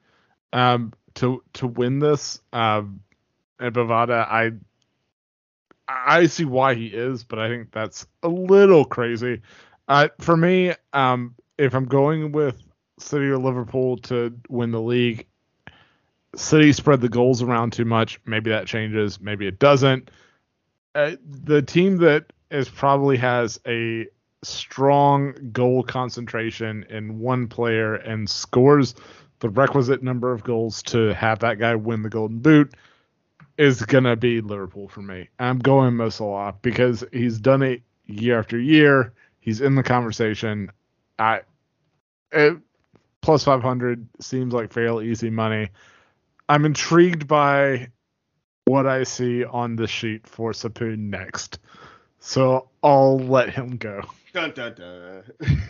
[0.52, 2.40] um to to win this.
[2.52, 2.98] Um
[3.64, 4.52] and Bovada, I
[5.88, 9.40] I see why he is, but I think that's a little crazy.
[9.88, 12.62] Uh for me, um if I'm going with
[12.98, 15.26] City or Liverpool to win the league,
[16.36, 18.20] City spread the goals around too much.
[18.26, 20.10] Maybe that changes, maybe it doesn't.
[20.94, 24.06] Uh, the team that is probably has a
[24.42, 28.94] strong goal concentration in one player and scores
[29.40, 32.74] the requisite number of goals to have that guy win the golden boot
[33.56, 35.28] is gonna be Liverpool for me.
[35.38, 39.12] I'm going Mo Salah because he's done it year after year.
[39.40, 40.70] He's in the conversation.
[41.18, 41.42] I
[42.32, 42.58] it,
[43.20, 45.68] plus 500 seems like fairly easy money.
[46.48, 47.88] I'm intrigued by
[48.64, 51.58] what I see on the sheet for Sapoon next.
[52.18, 54.02] So I'll let him go.
[54.32, 55.22] Dun dun dun.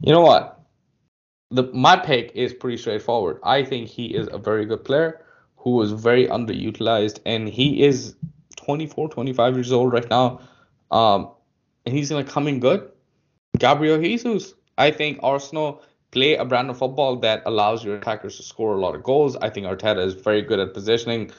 [0.00, 0.60] You know what?
[1.50, 3.38] The my pick is pretty straightforward.
[3.42, 5.24] I think he is a very good player
[5.66, 8.14] who was very underutilized and he is
[8.54, 10.38] 24, 25 years old right now.
[10.92, 11.30] Um
[11.84, 12.88] and he's to come in good.
[13.58, 14.54] Gabriel Jesus.
[14.78, 15.82] I think Arsenal
[16.12, 19.34] play a brand of football that allows your attackers to score a lot of goals.
[19.42, 21.32] I think Arteta is very good at positioning.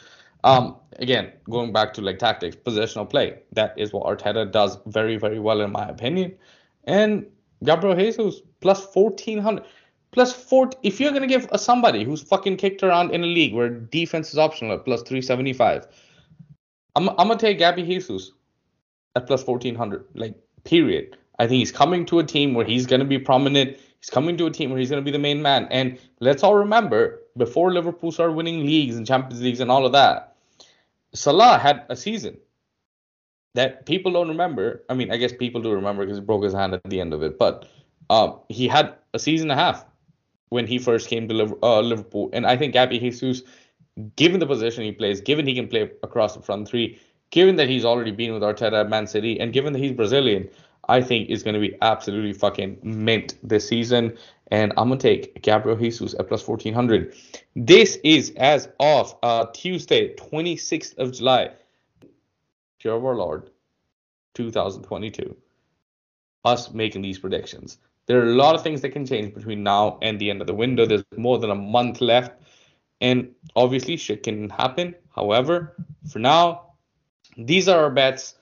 [0.44, 3.40] Um, again, going back to like tactics, positional play.
[3.54, 6.36] That is what Arteta does very, very well, in my opinion.
[6.84, 7.26] And
[7.64, 9.64] Gabriel Jesus plus 1400.
[10.12, 10.70] Plus four.
[10.84, 14.32] If you're gonna give a somebody who's fucking kicked around in a league where defense
[14.32, 15.88] is optional at plus 375,
[16.96, 18.32] I'm, I'm gonna take Gabby Jesus
[19.16, 20.06] at plus 1400.
[20.16, 21.18] Like, period.
[21.40, 23.78] I think he's coming to a team where he's gonna be prominent.
[24.00, 25.68] He's coming to a team where he's gonna be the main man.
[25.70, 29.92] And let's all remember, before Liverpool started winning leagues and Champions Leagues and all of
[29.92, 30.36] that,
[31.14, 32.38] Salah had a season
[33.54, 34.84] that people don't remember.
[34.90, 37.14] I mean, I guess people do remember because he broke his hand at the end
[37.14, 37.38] of it.
[37.38, 37.68] But
[38.10, 39.86] uh, he had a season and a half
[40.49, 42.30] when he first came to uh, Liverpool.
[42.34, 43.44] And I think Gabby Jesus,
[44.15, 46.99] given the position he plays, given he can play across the front three,
[47.32, 50.49] given that he's already been with Arteta at Man City, and given that he's Brazilian,
[50.90, 54.18] I think is going to be absolutely fucking mint this season.
[54.49, 57.14] And I'm going to take Gabriel Jesus at plus 1400.
[57.56, 61.52] This is as of uh, Tuesday, 26th of July.
[62.84, 63.49] Year of our Lord,
[64.36, 65.36] 2022.
[66.45, 67.80] Us making these predictions.
[68.08, 70.48] There are a lot of things that can change between now and the end of
[70.48, 70.86] the window.
[70.86, 72.42] There's more than a month left.
[73.02, 74.96] And obviously, shit can happen.
[75.14, 75.76] However,
[76.10, 76.74] for now,
[77.38, 78.36] these are our bets.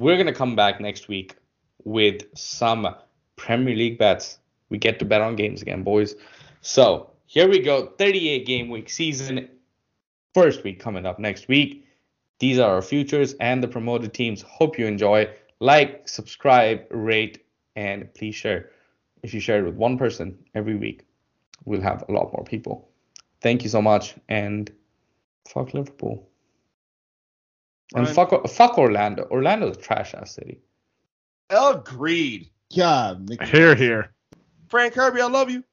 [0.00, 1.36] We're going to come back next week
[1.84, 2.88] with some
[3.36, 4.38] Premier League bets.
[4.68, 6.16] We get to bet on games again, boys.
[6.60, 9.48] So here we go 38 game week season.
[10.34, 11.86] First week coming up next week.
[12.40, 14.42] These are our futures and the promoted teams.
[14.42, 15.30] Hope you enjoy.
[15.60, 17.46] Like, subscribe, rate,
[17.76, 18.70] and please share.
[19.24, 21.06] If you share it with one person every week,
[21.64, 22.90] we'll have a lot more people.
[23.40, 24.70] Thank you so much, and
[25.48, 26.28] fuck Liverpool.
[27.94, 28.14] And Ryan.
[28.14, 29.26] fuck, fuck Orlando.
[29.30, 30.60] Orlando's a trash ass city.
[31.48, 32.50] Agreed.
[32.76, 34.12] God, Mickey Here, here.
[34.68, 35.64] Frank Kirby, I love you.